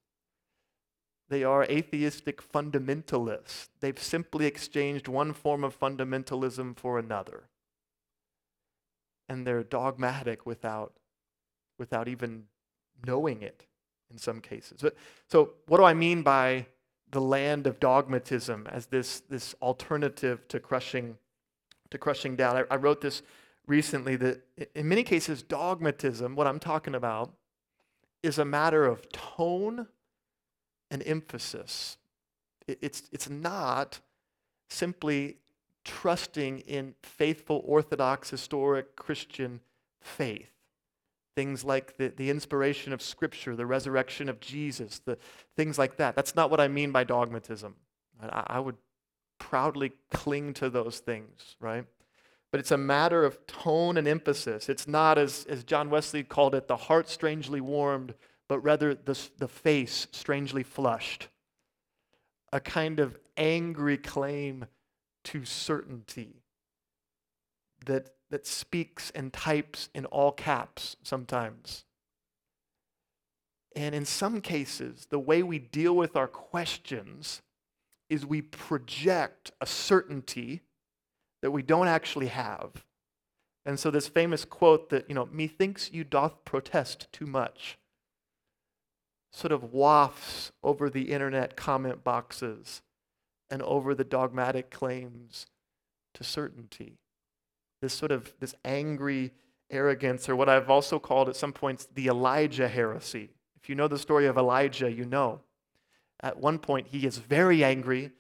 They 1.30 1.44
are 1.44 1.64
atheistic 1.64 2.42
fundamentalists. 2.42 3.70
They've 3.80 4.02
simply 4.02 4.48
exchanged 4.48 5.08
one 5.08 5.34
form 5.34 5.64
of 5.64 5.80
fundamentalism 5.80 6.76
for 6.76 6.98
another. 6.98 7.44
And 9.30 9.46
they're 9.46 9.64
dogmatic 9.64 10.48
without, 10.48 10.94
without 11.78 12.08
even 12.08 12.46
knowing 13.06 13.44
it 13.44 13.66
in 14.12 14.18
some 14.18 14.42
cases. 14.42 14.80
But, 14.82 14.96
so, 15.28 15.52
what 15.68 15.78
do 15.78 15.84
I 15.84 15.94
mean 15.94 16.24
by 16.24 16.66
the 17.12 17.22
land 17.22 17.68
of 17.68 17.80
dogmatism 17.80 18.68
as 18.72 18.88
this, 18.88 19.20
this 19.22 19.54
alternative 19.62 20.48
to 20.48 20.60
crushing, 20.60 21.16
to 21.92 22.00
crushing 22.00 22.36
doubt? 22.36 22.56
I, 22.56 22.74
I 22.74 22.78
wrote 22.78 23.02
this 23.02 23.22
recently 23.68 24.16
that 24.16 24.42
in 24.74 24.90
many 24.90 25.04
cases, 25.04 25.44
dogmatism, 25.44 26.36
what 26.36 26.48
I'm 26.48 26.60
talking 26.60 26.96
about, 26.96 27.32
is 28.24 28.40
a 28.40 28.46
matter 28.46 28.86
of 28.86 29.08
tone 29.12 29.88
an 30.92 31.02
emphasis. 31.04 31.98
It's, 32.68 33.10
it's 33.12 33.30
not 33.30 34.00
simply 34.70 35.38
trusting 35.84 36.60
in 36.60 36.94
faithful, 37.02 37.64
orthodox, 37.66 38.30
historic 38.30 38.96
Christian 38.96 39.62
faith. 40.02 40.52
Things 41.36 41.64
like 41.64 41.98
the, 41.98 42.10
the 42.10 42.30
inspiration 42.30 42.92
of 42.94 43.02
Scripture, 43.02 43.56
the 43.56 43.66
resurrection 43.66 44.30
of 44.30 44.40
Jesus, 44.40 45.00
the 45.00 45.18
things 45.56 45.78
like 45.78 45.98
that. 45.98 46.16
That's 46.16 46.36
not 46.36 46.52
what 46.52 46.60
I 46.60 46.68
mean 46.68 46.92
by 46.92 47.04
dogmatism. 47.04 47.76
I, 48.22 48.44
I 48.48 48.60
would 48.60 48.76
proudly 49.40 49.94
cling 50.12 50.54
to 50.56 50.70
those 50.70 51.00
things, 51.00 51.56
right? 51.60 51.86
But 52.52 52.60
it's 52.60 52.72
a 52.72 52.78
matter 52.78 53.24
of 53.24 53.46
tone 53.48 53.98
and 53.98 54.08
emphasis. 54.08 54.70
It's 54.70 54.88
not, 54.88 55.18
as, 55.18 55.46
as 55.48 55.64
John 55.64 55.90
Wesley 55.90 56.24
called 56.24 56.56
it, 56.56 56.68
the 56.68 56.76
heart 56.76 57.08
strangely 57.08 57.62
warmed 57.62 58.16
but 58.50 58.60
rather 58.60 58.96
the, 58.96 59.18
the 59.38 59.48
face 59.48 60.08
strangely 60.12 60.64
flushed. 60.64 61.30
A 62.52 62.60
kind 62.60 63.00
of 63.00 63.18
angry 63.38 63.98
claim 63.98 64.66
to 65.26 65.46
certainty 65.46 66.42
that, 67.86 68.10
that 68.32 68.48
speaks 68.48 69.12
and 69.12 69.32
types 69.32 69.90
in 69.94 70.06
all 70.06 70.32
caps 70.32 70.98
sometimes. 71.04 71.86
And 73.76 73.94
in 73.94 74.04
some 74.04 74.42
cases, 74.42 75.06
the 75.12 75.20
way 75.20 75.44
we 75.44 75.60
deal 75.60 75.96
with 75.96 76.16
our 76.16 76.28
questions 76.28 77.44
is 78.10 78.26
we 78.26 78.42
project 78.42 79.52
a 79.62 79.68
certainty 79.68 80.62
that 81.44 81.52
we 81.52 81.62
don't 81.62 81.88
actually 81.88 82.28
have. 82.28 82.84
And 83.64 83.80
so 83.80 83.92
this 83.92 84.08
famous 84.08 84.44
quote 84.44 84.90
that, 84.90 85.08
you 85.08 85.14
know, 85.14 85.30
methinks 85.32 85.92
you 85.94 86.04
doth 86.04 86.44
protest 86.46 87.08
too 87.12 87.28
much 87.28 87.78
sort 89.32 89.52
of 89.52 89.74
wafts 89.74 90.52
over 90.64 90.90
the 90.90 91.12
internet 91.12 91.56
comment 91.56 92.04
boxes 92.04 92.82
and 93.50 93.62
over 93.64 93.94
the 93.94 94.04
dogmatic 94.04 94.70
claims 94.70 95.48
to 96.14 96.24
certainty. 96.24 96.98
This 97.82 97.94
sort 97.94 98.12
of 98.12 98.34
this 98.40 98.56
angry 98.66 99.32
arrogance, 99.72 100.28
or 100.28 100.36
what 100.36 100.50
I've 100.50 100.70
also 100.70 101.00
called 101.00 101.30
at 101.30 101.36
some 101.36 101.54
points 101.54 101.88
the 101.94 102.08
Elijah 102.08 102.68
heresy. 102.68 103.30
If 103.62 103.70
you 103.70 103.76
know 103.76 103.88
the 103.88 104.00
story 104.00 104.26
of 104.26 104.38
Elijah, 104.38 104.92
you 104.92 105.06
know. 105.06 105.42
At 106.22 106.38
one 106.38 106.60
point, 106.60 106.88
he 106.88 107.06
is 107.06 107.18
very 107.18 107.64
angry 107.64 108.12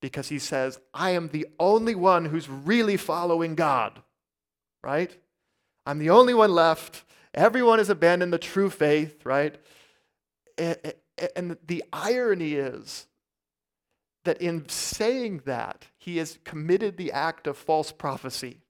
because 0.00 0.28
he 0.28 0.38
says, 0.38 0.78
I 0.94 1.10
am 1.10 1.28
the 1.28 1.46
only 1.58 1.94
one 1.94 2.26
who's 2.26 2.48
really 2.48 2.96
following 2.96 3.56
God, 3.56 4.00
right? 4.84 5.16
I'm 5.84 5.98
the 5.98 6.10
only 6.10 6.34
one 6.34 6.52
left 6.52 7.04
Everyone 7.34 7.78
has 7.78 7.90
abandoned 7.90 8.32
the 8.32 8.38
true 8.38 8.70
faith, 8.70 9.24
right? 9.24 9.56
And 10.58 11.56
the 11.66 11.84
irony 11.92 12.54
is 12.54 13.06
that 14.24 14.40
in 14.42 14.68
saying 14.68 15.42
that, 15.46 15.86
he 15.96 16.18
has 16.18 16.38
committed 16.44 16.96
the 16.96 17.12
act 17.12 17.46
of 17.46 17.56
false 17.56 17.92
prophecy. 17.92 18.60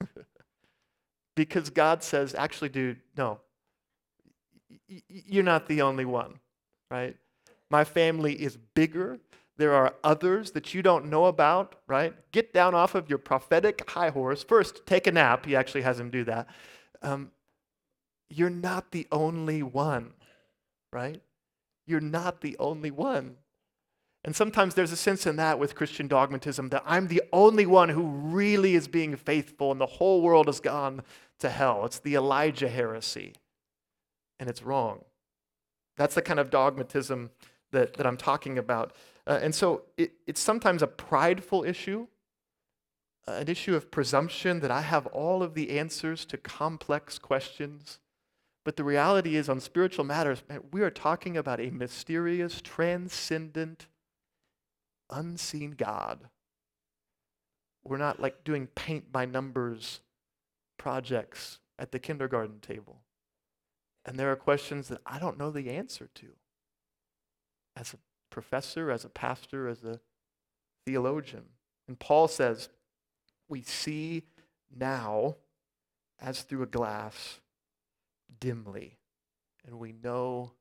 because 1.34 1.70
God 1.70 2.02
says, 2.02 2.34
actually, 2.34 2.68
dude, 2.68 3.00
no, 3.16 3.40
you're 5.08 5.42
not 5.42 5.66
the 5.66 5.82
only 5.82 6.04
one, 6.04 6.38
right? 6.90 7.16
My 7.70 7.84
family 7.84 8.34
is 8.34 8.56
bigger. 8.74 9.18
There 9.56 9.74
are 9.74 9.94
others 10.02 10.52
that 10.52 10.74
you 10.74 10.82
don't 10.82 11.06
know 11.06 11.26
about, 11.26 11.76
right? 11.86 12.14
Get 12.32 12.52
down 12.52 12.74
off 12.74 12.94
of 12.94 13.08
your 13.08 13.18
prophetic 13.18 13.88
high 13.90 14.10
horse. 14.10 14.42
First, 14.42 14.86
take 14.86 15.06
a 15.06 15.12
nap. 15.12 15.46
He 15.46 15.54
actually 15.54 15.82
has 15.82 16.00
him 16.00 16.10
do 16.10 16.24
that. 16.24 16.48
Um, 17.02 17.30
you're 18.28 18.50
not 18.50 18.90
the 18.90 19.06
only 19.10 19.62
one, 19.62 20.12
right? 20.92 21.20
You're 21.90 22.00
not 22.00 22.40
the 22.40 22.56
only 22.58 22.90
one. 22.90 23.36
And 24.24 24.36
sometimes 24.36 24.74
there's 24.74 24.92
a 24.92 24.96
sense 24.96 25.26
in 25.26 25.36
that 25.36 25.58
with 25.58 25.74
Christian 25.74 26.06
dogmatism 26.06 26.68
that 26.68 26.84
I'm 26.86 27.08
the 27.08 27.22
only 27.32 27.66
one 27.66 27.88
who 27.88 28.04
really 28.04 28.74
is 28.74 28.86
being 28.86 29.16
faithful 29.16 29.72
and 29.72 29.80
the 29.80 29.86
whole 29.86 30.22
world 30.22 30.46
has 30.46 30.60
gone 30.60 31.02
to 31.40 31.48
hell. 31.48 31.84
It's 31.86 31.98
the 31.98 32.14
Elijah 32.14 32.68
heresy. 32.68 33.34
And 34.38 34.48
it's 34.48 34.62
wrong. 34.62 35.04
That's 35.96 36.14
the 36.14 36.22
kind 36.22 36.38
of 36.38 36.50
dogmatism 36.50 37.30
that, 37.72 37.94
that 37.94 38.06
I'm 38.06 38.16
talking 38.16 38.58
about. 38.58 38.92
Uh, 39.26 39.38
and 39.42 39.54
so 39.54 39.82
it, 39.96 40.12
it's 40.26 40.40
sometimes 40.40 40.82
a 40.82 40.86
prideful 40.86 41.64
issue, 41.64 42.06
an 43.26 43.48
issue 43.48 43.74
of 43.74 43.90
presumption 43.90 44.60
that 44.60 44.70
I 44.70 44.82
have 44.82 45.06
all 45.08 45.42
of 45.42 45.54
the 45.54 45.78
answers 45.78 46.24
to 46.26 46.36
complex 46.36 47.18
questions. 47.18 47.98
But 48.64 48.76
the 48.76 48.84
reality 48.84 49.36
is, 49.36 49.48
on 49.48 49.60
spiritual 49.60 50.04
matters, 50.04 50.42
man, 50.48 50.60
we 50.70 50.82
are 50.82 50.90
talking 50.90 51.36
about 51.36 51.60
a 51.60 51.70
mysterious, 51.70 52.60
transcendent, 52.60 53.86
unseen 55.08 55.72
God. 55.72 56.28
We're 57.82 57.96
not 57.96 58.20
like 58.20 58.44
doing 58.44 58.66
paint 58.66 59.10
by 59.10 59.24
numbers 59.24 60.00
projects 60.76 61.58
at 61.78 61.92
the 61.92 61.98
kindergarten 61.98 62.60
table. 62.60 63.00
And 64.04 64.18
there 64.18 64.30
are 64.30 64.36
questions 64.36 64.88
that 64.88 65.00
I 65.06 65.18
don't 65.18 65.38
know 65.38 65.50
the 65.50 65.70
answer 65.70 66.08
to. 66.16 66.26
As 67.76 67.94
a 67.94 67.98
professor, 68.30 68.90
as 68.90 69.04
a 69.04 69.08
pastor, 69.08 69.68
as 69.68 69.84
a 69.84 70.00
theologian. 70.86 71.44
And 71.88 71.98
Paul 71.98 72.28
says, 72.28 72.68
we 73.48 73.62
see 73.62 74.24
now 74.74 75.36
as 76.20 76.42
through 76.42 76.62
a 76.62 76.66
glass 76.66 77.40
dimly, 78.38 78.98
and 79.66 79.78
we 79.78 79.92
know 79.92 80.52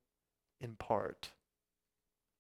in 0.60 0.76
part. 0.76 1.32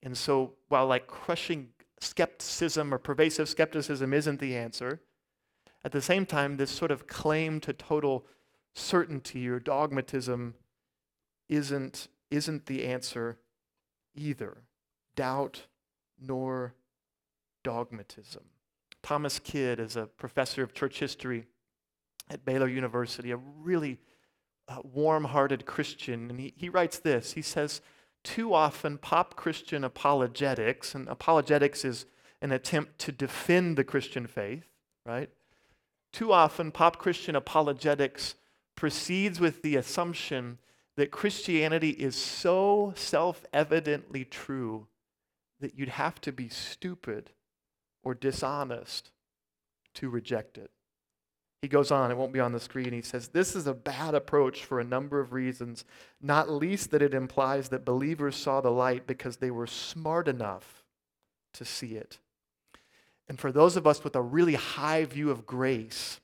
And 0.01 0.17
so, 0.17 0.53
while 0.69 0.87
like 0.87 1.07
crushing 1.07 1.69
skepticism 1.99 2.93
or 2.93 2.97
pervasive 2.97 3.49
skepticism 3.49 4.13
isn't 4.13 4.39
the 4.39 4.55
answer, 4.55 5.01
at 5.83 5.91
the 5.91 6.01
same 6.01 6.25
time, 6.25 6.57
this 6.57 6.71
sort 6.71 6.91
of 6.91 7.07
claim 7.07 7.59
to 7.61 7.73
total 7.73 8.25
certainty 8.73 9.47
or 9.47 9.59
dogmatism 9.59 10.55
isn't, 11.47 12.07
isn't 12.29 12.65
the 12.65 12.85
answer 12.85 13.39
either. 14.15 14.63
Doubt 15.15 15.67
nor 16.19 16.75
dogmatism. 17.63 18.43
Thomas 19.01 19.39
Kidd 19.39 19.79
is 19.79 19.95
a 19.95 20.05
professor 20.05 20.63
of 20.63 20.73
church 20.73 20.99
history 20.99 21.45
at 22.29 22.45
Baylor 22.45 22.67
University, 22.67 23.31
a 23.31 23.37
really 23.37 23.99
uh, 24.69 24.77
warm 24.83 25.25
hearted 25.25 25.65
Christian. 25.65 26.29
And 26.29 26.39
he, 26.39 26.53
he 26.55 26.69
writes 26.69 26.99
this 26.99 27.33
He 27.33 27.41
says, 27.41 27.81
too 28.23 28.53
often 28.53 28.97
pop 28.97 29.35
Christian 29.35 29.83
apologetics, 29.83 30.93
and 30.93 31.07
apologetics 31.07 31.85
is 31.85 32.05
an 32.41 32.51
attempt 32.51 32.99
to 32.99 33.11
defend 33.11 33.77
the 33.77 33.83
Christian 33.83 34.27
faith, 34.27 34.65
right? 35.05 35.29
Too 36.11 36.31
often 36.31 36.71
pop 36.71 36.97
Christian 36.97 37.35
apologetics 37.35 38.35
proceeds 38.75 39.39
with 39.39 39.61
the 39.61 39.75
assumption 39.75 40.57
that 40.95 41.11
Christianity 41.11 41.91
is 41.91 42.15
so 42.15 42.93
self 42.95 43.45
evidently 43.53 44.25
true 44.25 44.87
that 45.59 45.77
you'd 45.77 45.89
have 45.89 46.19
to 46.21 46.31
be 46.31 46.49
stupid 46.49 47.31
or 48.03 48.13
dishonest 48.13 49.11
to 49.95 50.09
reject 50.09 50.57
it. 50.57 50.71
He 51.61 51.67
goes 51.67 51.91
on, 51.91 52.09
it 52.09 52.17
won't 52.17 52.31
be 52.31 52.39
on 52.39 52.53
the 52.53 52.59
screen. 52.59 52.93
He 52.93 53.01
says, 53.01 53.29
This 53.29 53.55
is 53.55 53.67
a 53.67 53.73
bad 53.73 54.15
approach 54.15 54.63
for 54.63 54.79
a 54.79 54.85
number 54.85 55.19
of 55.19 55.33
reasons, 55.33 55.83
not 56.21 56.49
least 56.49 56.91
that 56.91 57.01
it 57.01 57.13
implies 57.13 57.69
that 57.69 57.83
believers 57.83 58.35
saw 58.37 58.61
the 58.61 58.71
light 58.71 59.05
because 59.05 59.37
they 59.37 59.51
were 59.51 59.67
smart 59.67 60.27
enough 60.27 60.83
to 61.53 61.65
see 61.65 61.95
it. 61.95 62.19
And 63.27 63.39
for 63.39 63.51
those 63.51 63.75
of 63.75 63.85
us 63.85 64.03
with 64.03 64.15
a 64.15 64.21
really 64.21 64.55
high 64.55 65.03
view 65.03 65.29
of 65.29 65.45
grace, 65.45 66.21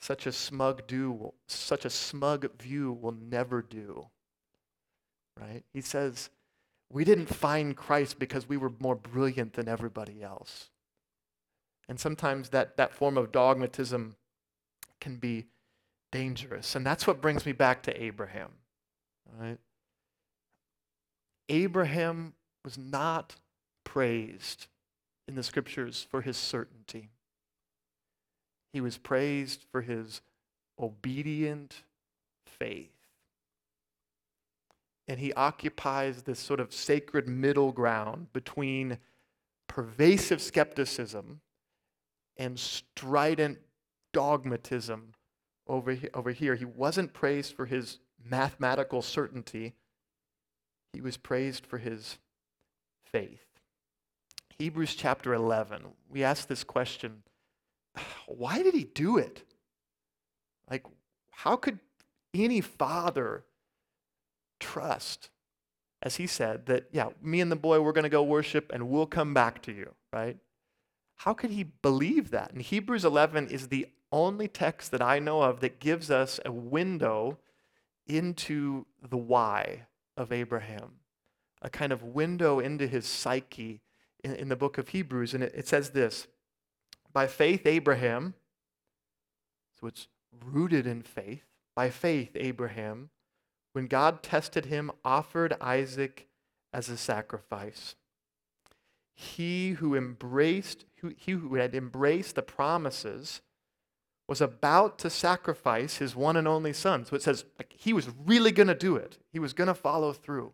such 0.00 0.26
a 0.26 0.32
smug 0.32 0.86
do, 0.86 1.32
such 1.46 1.84
a 1.84 1.90
smug 1.90 2.56
view 2.60 2.92
will 2.92 3.12
never 3.12 3.62
do. 3.62 4.06
Right? 5.40 5.64
He 5.72 5.80
says, 5.80 6.30
we 6.90 7.04
didn't 7.04 7.26
find 7.26 7.76
Christ 7.76 8.18
because 8.18 8.48
we 8.48 8.56
were 8.56 8.72
more 8.78 8.94
brilliant 8.94 9.54
than 9.54 9.68
everybody 9.68 10.22
else. 10.22 10.70
And 11.88 11.98
sometimes 11.98 12.50
that, 12.50 12.76
that 12.76 12.92
form 12.92 13.18
of 13.18 13.32
dogmatism 13.32 14.16
can 15.00 15.16
be 15.16 15.46
dangerous. 16.10 16.74
And 16.74 16.84
that's 16.84 17.06
what 17.06 17.20
brings 17.20 17.44
me 17.44 17.52
back 17.52 17.82
to 17.84 18.02
Abraham. 18.02 18.50
Right? 19.38 19.58
Abraham 21.48 22.34
was 22.64 22.78
not 22.78 23.36
praised 23.84 24.66
in 25.26 25.34
the 25.34 25.42
scriptures 25.42 26.06
for 26.10 26.22
his 26.22 26.36
certainty. 26.36 27.10
He 28.72 28.80
was 28.80 28.98
praised 28.98 29.64
for 29.70 29.82
his 29.82 30.20
obedient 30.78 31.82
faith. 32.46 32.92
And 35.06 35.18
he 35.18 35.32
occupies 35.32 36.22
this 36.22 36.38
sort 36.38 36.60
of 36.60 36.72
sacred 36.72 37.28
middle 37.28 37.72
ground 37.72 38.32
between 38.32 38.98
pervasive 39.66 40.42
skepticism 40.42 41.40
and 42.36 42.58
strident 42.58 43.58
dogmatism 44.12 45.14
over, 45.66 45.96
over 46.14 46.30
here. 46.32 46.54
He 46.54 46.64
wasn't 46.64 47.12
praised 47.12 47.54
for 47.54 47.66
his 47.66 47.98
mathematical 48.24 49.02
certainty, 49.02 49.74
he 50.92 51.00
was 51.00 51.16
praised 51.16 51.66
for 51.66 51.78
his 51.78 52.18
faith. 53.04 53.44
Hebrews 54.58 54.94
chapter 54.94 55.32
11, 55.34 55.84
we 56.10 56.24
ask 56.24 56.48
this 56.48 56.64
question 56.64 57.22
why 58.26 58.62
did 58.62 58.74
he 58.74 58.84
do 58.84 59.18
it? 59.18 59.44
Like, 60.70 60.84
how 61.30 61.56
could 61.56 61.78
any 62.34 62.60
father 62.60 63.44
trust, 64.60 65.30
as 66.02 66.16
he 66.16 66.26
said, 66.26 66.66
that, 66.66 66.88
yeah, 66.92 67.08
me 67.22 67.40
and 67.40 67.50
the 67.50 67.56
boy, 67.56 67.80
we're 67.80 67.92
going 67.92 68.02
to 68.02 68.10
go 68.10 68.22
worship 68.22 68.70
and 68.72 68.88
we'll 68.88 69.06
come 69.06 69.32
back 69.32 69.62
to 69.62 69.72
you, 69.72 69.94
right? 70.12 70.36
How 71.16 71.34
could 71.34 71.50
he 71.50 71.64
believe 71.64 72.30
that? 72.30 72.52
And 72.52 72.62
Hebrews 72.62 73.04
11 73.04 73.48
is 73.48 73.68
the 73.68 73.86
only 74.10 74.48
text 74.48 74.90
that 74.90 75.02
I 75.02 75.18
know 75.18 75.42
of 75.42 75.60
that 75.60 75.80
gives 75.80 76.10
us 76.10 76.40
a 76.44 76.52
window 76.52 77.38
into 78.06 78.86
the 79.02 79.16
why 79.16 79.86
of 80.16 80.32
Abraham, 80.32 81.00
a 81.60 81.70
kind 81.70 81.92
of 81.92 82.02
window 82.02 82.58
into 82.58 82.86
his 82.86 83.06
psyche 83.06 83.82
in, 84.24 84.34
in 84.34 84.48
the 84.48 84.56
book 84.56 84.78
of 84.78 84.88
Hebrews. 84.88 85.34
And 85.34 85.44
it, 85.44 85.52
it 85.54 85.68
says 85.68 85.90
this 85.90 86.26
By 87.12 87.26
faith, 87.26 87.66
Abraham, 87.66 88.34
so 89.78 89.86
it's 89.86 90.08
rooted 90.44 90.86
in 90.86 91.02
faith, 91.02 91.44
by 91.76 91.90
faith, 91.90 92.30
Abraham, 92.34 93.10
when 93.72 93.86
God 93.86 94.22
tested 94.22 94.66
him, 94.66 94.90
offered 95.04 95.54
Isaac 95.60 96.28
as 96.72 96.88
a 96.88 96.96
sacrifice. 96.96 97.94
He 99.14 99.70
who 99.72 99.94
embraced, 99.94 100.84
who, 100.96 101.12
he 101.16 101.32
who 101.32 101.56
had 101.56 101.74
embraced 101.74 102.34
the 102.36 102.42
promises, 102.42 103.40
was 104.28 104.40
about 104.42 104.98
to 104.98 105.08
sacrifice 105.08 105.96
his 105.96 106.14
one 106.14 106.36
and 106.36 106.46
only 106.46 106.74
son. 106.74 107.06
So 107.06 107.16
it 107.16 107.22
says 107.22 107.46
like, 107.58 107.74
he 107.76 107.94
was 107.94 108.10
really 108.26 108.52
going 108.52 108.68
to 108.68 108.74
do 108.74 108.94
it. 108.94 109.18
He 109.32 109.38
was 109.38 109.54
going 109.54 109.68
to 109.68 109.74
follow 109.74 110.12
through. 110.12 110.52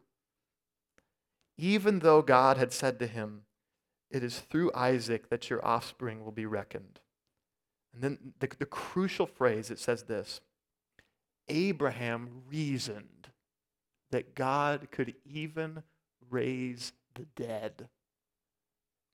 Even 1.59 1.99
though 1.99 2.23
God 2.23 2.57
had 2.57 2.73
said 2.73 2.99
to 3.01 3.07
him, 3.07 3.43
It 4.11 4.23
is 4.23 4.39
through 4.39 4.71
Isaac 4.75 5.29
that 5.29 5.51
your 5.51 5.65
offspring 5.67 6.25
will 6.25 6.33
be 6.33 6.47
reckoned. 6.47 7.01
And 7.93 8.03
then 8.03 8.19
the, 8.39 8.49
the 8.59 8.67
crucial 8.67 9.27
phrase 9.27 9.71
it 9.71 9.79
says 9.79 10.05
this 10.05 10.41
Abraham 11.49 12.43
reasoned 12.49 13.29
that 14.11 14.35
God 14.37 14.89
could 14.93 15.15
even 15.25 15.83
raise 16.31 16.93
the 17.15 17.27
dead. 17.37 17.89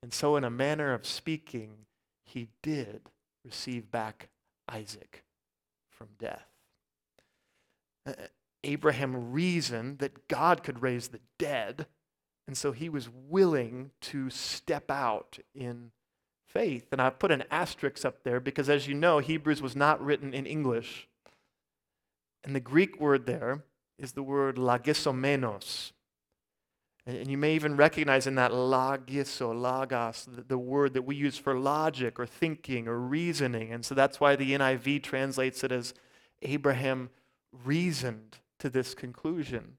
And 0.03 0.13
so, 0.13 0.35
in 0.35 0.43
a 0.43 0.49
manner 0.49 0.93
of 0.93 1.05
speaking, 1.05 1.85
he 2.25 2.49
did 2.63 3.01
receive 3.43 3.91
back 3.91 4.29
Isaac 4.69 5.23
from 5.89 6.07
death. 6.19 6.47
Uh, 8.05 8.11
uh, 8.11 8.27
Abraham 8.63 9.31
reasoned 9.31 9.99
that 9.99 10.27
God 10.27 10.63
could 10.63 10.81
raise 10.81 11.07
the 11.07 11.19
dead, 11.39 11.87
and 12.47 12.55
so 12.55 12.71
he 12.71 12.89
was 12.89 13.09
willing 13.09 13.91
to 14.01 14.29
step 14.29 14.91
out 14.91 15.39
in 15.55 15.91
faith. 16.47 16.87
And 16.91 17.01
I 17.01 17.09
put 17.09 17.31
an 17.31 17.43
asterisk 17.49 18.05
up 18.05 18.23
there 18.23 18.39
because, 18.39 18.69
as 18.69 18.87
you 18.87 18.93
know, 18.93 19.19
Hebrews 19.19 19.61
was 19.61 19.75
not 19.75 20.03
written 20.03 20.33
in 20.33 20.45
English. 20.45 21.07
And 22.43 22.55
the 22.55 22.59
Greek 22.59 22.99
word 22.99 23.25
there 23.25 23.63
is 23.97 24.13
the 24.13 24.23
word 24.23 24.57
logisomenos. 24.57 25.91
And 27.05 27.27
you 27.27 27.37
may 27.37 27.55
even 27.55 27.75
recognize 27.75 28.27
in 28.27 28.35
that 28.35 28.51
logiso, 28.51 29.59
logos, 29.59 30.27
the, 30.29 30.57
word 30.57 30.93
that 30.93 31.01
we 31.01 31.15
use 31.15 31.37
for 31.37 31.57
logic 31.57 32.19
or 32.19 32.27
thinking 32.27 32.87
or 32.87 32.99
reasoning. 32.99 33.71
And 33.71 33.83
so 33.83 33.95
that's 33.95 34.19
why 34.19 34.35
the 34.35 34.51
NIV 34.51 35.01
translates 35.01 35.63
it 35.63 35.71
as 35.71 35.95
Abraham 36.43 37.09
reasoned 37.65 38.37
to 38.59 38.69
this 38.69 38.93
conclusion. 38.93 39.77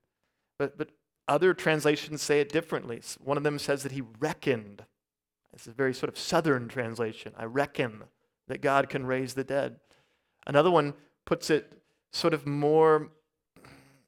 But, 0.59 0.77
but 0.77 0.91
other 1.29 1.55
translations 1.55 2.23
say 2.23 2.41
it 2.41 2.51
differently. 2.51 3.01
One 3.23 3.37
of 3.37 3.45
them 3.45 3.59
says 3.59 3.85
that 3.85 3.93
he 3.93 4.03
reckoned. 4.19 4.85
It's 5.53 5.69
a 5.69 5.73
very 5.73 5.95
sort 5.95 6.09
of 6.09 6.19
southern 6.19 6.67
translation. 6.67 7.33
I 7.37 7.45
reckon 7.45 8.03
that 8.49 8.61
God 8.63 8.89
can 8.89 9.07
raise 9.07 9.35
the 9.35 9.45
dead. 9.45 9.77
Another 10.47 10.71
one 10.71 10.95
puts 11.25 11.51
it 11.51 11.73
sort 12.13 12.35
of 12.35 12.47
more, 12.47 13.11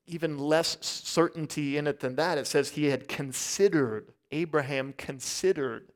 even 0.06 0.38
less 0.38 0.76
certainty 0.80 1.76
in 1.76 1.86
it 1.86 2.00
than 2.00 2.16
that. 2.16 2.38
It 2.38 2.46
says 2.46 2.70
he 2.70 2.86
had 2.86 3.08
considered, 3.08 4.12
Abraham 4.30 4.94
considered 4.96 5.90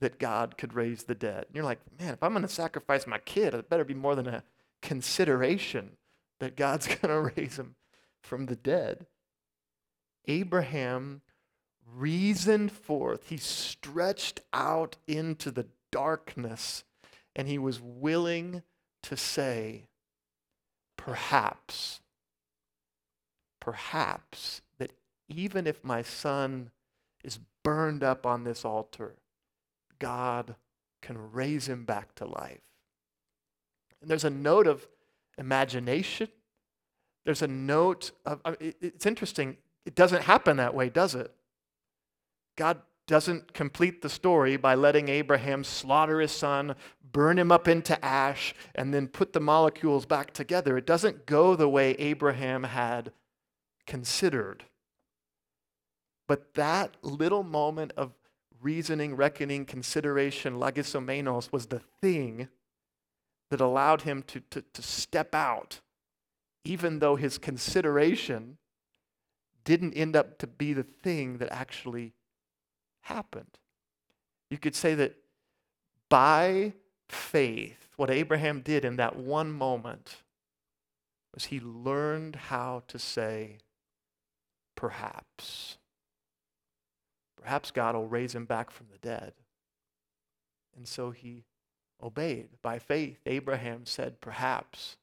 that 0.00 0.18
God 0.18 0.56
could 0.56 0.74
raise 0.74 1.04
the 1.04 1.14
dead. 1.14 1.44
And 1.46 1.54
you're 1.54 1.64
like, 1.64 1.80
man, 1.98 2.14
if 2.14 2.22
I'm 2.22 2.32
going 2.32 2.42
to 2.42 2.48
sacrifice 2.48 3.06
my 3.06 3.18
kid, 3.18 3.54
it 3.54 3.68
better 3.68 3.84
be 3.84 3.94
more 3.94 4.14
than 4.14 4.26
a 4.28 4.44
consideration 4.82 5.96
that 6.40 6.56
God's 6.56 6.86
going 6.94 7.08
to 7.08 7.32
raise 7.36 7.58
him 7.58 7.74
from 8.22 8.46
the 8.46 8.56
dead. 8.56 9.06
Abraham 10.26 11.22
reasoned 11.86 12.70
forth, 12.70 13.28
he 13.28 13.38
stretched 13.38 14.40
out 14.52 14.96
into 15.06 15.50
the 15.50 15.66
darkness, 15.90 16.84
and 17.34 17.48
he 17.48 17.58
was 17.58 17.80
willing 17.80 18.62
to 19.02 19.16
say, 19.16 19.86
perhaps, 20.96 22.00
perhaps 23.68 24.62
that 24.78 24.92
even 25.28 25.66
if 25.66 25.84
my 25.84 26.00
son 26.00 26.70
is 27.22 27.38
burned 27.62 28.02
up 28.02 28.24
on 28.24 28.42
this 28.42 28.64
altar, 28.64 29.14
God 29.98 30.54
can 31.02 31.32
raise 31.32 31.68
him 31.68 31.84
back 31.84 32.14
to 32.14 32.24
life. 32.24 32.62
And 34.00 34.08
there's 34.08 34.24
a 34.24 34.30
note 34.30 34.66
of 34.66 34.88
imagination. 35.36 36.28
There's 37.26 37.42
a 37.42 37.46
note 37.46 38.10
of, 38.24 38.40
I 38.42 38.52
mean, 38.52 38.72
it's 38.80 39.04
interesting. 39.04 39.58
It 39.84 39.94
doesn't 39.94 40.22
happen 40.22 40.56
that 40.56 40.74
way, 40.74 40.88
does 40.88 41.14
it? 41.14 41.30
God 42.56 42.80
doesn't 43.06 43.52
complete 43.52 44.00
the 44.00 44.08
story 44.08 44.56
by 44.56 44.76
letting 44.76 45.10
Abraham 45.10 45.62
slaughter 45.62 46.20
his 46.20 46.32
son, 46.32 46.74
burn 47.12 47.38
him 47.38 47.52
up 47.52 47.68
into 47.68 48.02
ash, 48.02 48.54
and 48.74 48.94
then 48.94 49.08
put 49.08 49.34
the 49.34 49.40
molecules 49.40 50.06
back 50.06 50.32
together. 50.32 50.78
It 50.78 50.86
doesn't 50.86 51.26
go 51.26 51.54
the 51.54 51.68
way 51.68 51.90
Abraham 51.98 52.62
had 52.62 53.12
considered. 53.88 54.66
But 56.28 56.54
that 56.54 56.96
little 57.02 57.42
moment 57.42 57.92
of 57.96 58.12
reasoning, 58.60 59.16
reckoning, 59.16 59.64
consideration, 59.64 60.60
logisomenos, 60.60 61.50
was 61.50 61.66
the 61.66 61.80
thing 62.00 62.48
that 63.50 63.60
allowed 63.60 64.02
him 64.02 64.22
to, 64.24 64.40
to, 64.50 64.62
to 64.74 64.82
step 64.82 65.34
out, 65.34 65.80
even 66.64 66.98
though 66.98 67.16
his 67.16 67.38
consideration 67.38 68.58
didn't 69.64 69.94
end 69.94 70.14
up 70.14 70.38
to 70.38 70.46
be 70.46 70.72
the 70.74 70.82
thing 70.82 71.38
that 71.38 71.50
actually 71.50 72.12
happened. 73.02 73.58
You 74.50 74.58
could 74.58 74.74
say 74.74 74.94
that 74.96 75.16
by 76.10 76.74
faith, 77.08 77.88
what 77.96 78.10
Abraham 78.10 78.60
did 78.60 78.84
in 78.84 78.96
that 78.96 79.16
one 79.16 79.50
moment 79.50 80.16
was 81.34 81.46
he 81.46 81.60
learned 81.60 82.36
how 82.36 82.82
to 82.88 82.98
say, 82.98 83.58
perhaps. 84.78 85.76
Perhaps 87.36 87.72
God 87.72 87.96
will 87.96 88.06
raise 88.06 88.32
him 88.32 88.44
back 88.44 88.70
from 88.70 88.86
the 88.92 88.98
dead. 88.98 89.32
And 90.76 90.86
so 90.86 91.10
he 91.10 91.42
obeyed. 92.00 92.50
By 92.62 92.78
faith, 92.78 93.18
Abraham 93.26 93.86
said, 93.86 94.20
perhaps. 94.20 94.96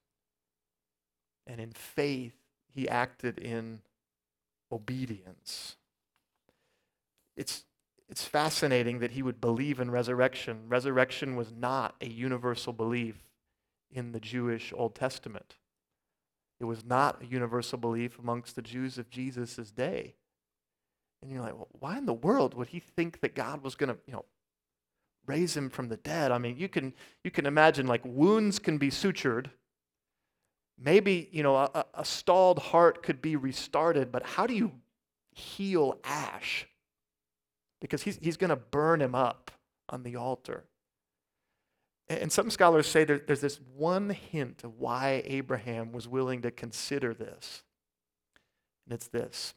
And 1.46 1.60
in 1.60 1.72
faith, 1.72 2.36
he 2.74 2.88
acted 2.88 3.38
in 3.38 3.82
obedience. 4.72 5.76
It's 7.36 7.66
it's 8.08 8.24
fascinating 8.24 9.00
that 9.00 9.12
he 9.12 9.24
would 9.24 9.42
believe 9.42 9.80
in 9.80 9.92
resurrection. 9.92 10.70
Resurrection 10.70 11.36
was 11.36 11.52
not 11.52 11.96
a 12.00 12.08
universal 12.08 12.72
belief 12.72 13.24
in 13.92 14.14
the 14.14 14.20
Jewish 14.22 14.72
Old 14.74 14.96
Testament. 14.96 15.56
It 16.60 16.66
was 16.66 16.86
not 16.86 17.22
a 17.22 17.26
universal 17.26 17.78
belief 17.78 18.18
amongst 18.20 18.56
the 18.56 18.62
Jews 18.62 18.98
of 18.98 19.10
Jesus' 19.10 19.72
day. 19.72 20.16
And 21.22 21.32
you're 21.32 21.42
like, 21.42 21.56
well, 21.56 21.68
why 21.80 21.98
in 21.98 22.06
the 22.06 22.14
world 22.14 22.54
would 22.54 22.68
he 22.68 22.80
think 22.80 23.22
that 23.22 23.36
God 23.36 23.64
was 23.64 23.76
going 23.76 23.94
to, 23.94 23.98
you 24.06 24.14
know, 24.14 24.26
raise 25.26 25.56
him 25.58 25.70
from 25.70 25.90
the 25.90 25.98
dead? 25.98 26.32
I 26.32 26.38
mean, 26.38 26.58
you 26.58 26.70
can 26.70 26.94
you 27.24 27.32
can 27.32 27.46
imagine 27.46 27.88
like 27.88 28.02
wounds 28.06 28.60
can 28.60 28.78
be 28.78 28.90
sutured. 28.90 29.48
Maybe, 30.78 31.30
you 31.32 31.42
know, 31.42 31.56
a, 31.56 31.86
a 31.94 32.06
stalled 32.06 32.60
heart 32.60 33.02
could 33.02 33.22
be 33.22 33.36
restarted, 33.36 34.12
but 34.12 34.24
how 34.24 34.46
do 34.46 34.54
you 34.54 34.74
heal 35.32 36.00
ash? 36.04 36.68
because 37.86 38.02
he's, 38.02 38.18
he's 38.22 38.38
going 38.38 38.50
to 38.50 38.56
burn 38.56 39.02
him 39.02 39.14
up 39.14 39.52
on 39.90 40.02
the 40.02 40.16
altar. 40.16 40.64
And 42.08 42.32
some 42.32 42.52
scholars 42.52 42.88
say 42.88 43.04
there, 43.04 43.20
there's 43.20 43.42
this 43.42 43.60
one 43.76 44.12
hint 44.12 44.64
of 44.64 44.80
why 44.80 45.24
Abraham 45.26 45.92
was 45.92 46.08
willing 46.08 46.42
to 46.44 46.52
consider 46.52 47.14
this. 47.14 47.64
And 48.86 48.94
it's 48.94 49.08
this. 49.08 49.56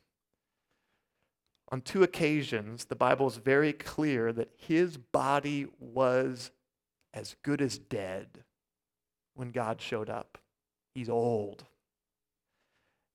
On 1.70 1.82
two 1.82 2.02
occasions, 2.02 2.86
the 2.86 2.96
Bible 2.96 3.26
is 3.26 3.36
very 3.36 3.74
clear 3.74 4.32
that 4.32 4.48
his 4.56 4.96
body 4.96 5.66
was 5.78 6.50
as 7.12 7.36
good 7.42 7.60
as 7.60 7.78
dead 7.78 8.44
when 9.34 9.50
God 9.50 9.80
showed 9.82 10.08
up. 10.08 10.38
He's 10.94 11.10
old. 11.10 11.64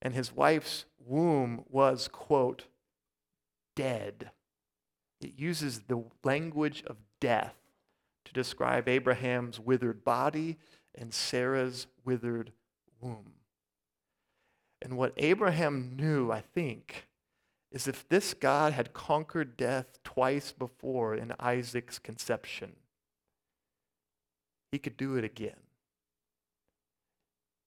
And 0.04 0.14
his 0.14 0.32
wife's 0.32 0.86
womb 1.04 1.64
was, 1.68 2.08
quote, 2.08 2.66
dead. 3.76 4.30
It 5.20 5.34
uses 5.38 5.82
the 5.88 6.04
language 6.24 6.84
of 6.86 6.98
death 7.20 7.56
describe 8.34 8.88
Abraham's 8.88 9.60
withered 9.60 10.04
body 10.04 10.58
and 10.96 11.14
Sarah's 11.14 11.88
withered 12.04 12.52
womb. 13.00 13.34
And 14.82 14.98
what 14.98 15.14
Abraham 15.18 15.96
knew, 15.96 16.32
I 16.32 16.42
think, 16.42 17.08
is 17.72 17.88
if 17.88 18.08
this 18.10 18.34
God 18.34 18.74
had 18.74 18.94
conquered 18.94 19.56
death 19.56 20.00
twice 20.04 20.52
before 20.52 21.16
in 21.16 21.34
Isaac's 21.40 22.00
conception, 22.00 22.74
he 24.72 24.80
could 24.80 24.98
do 24.98 25.16
it 25.16 25.24
again. 25.24 25.52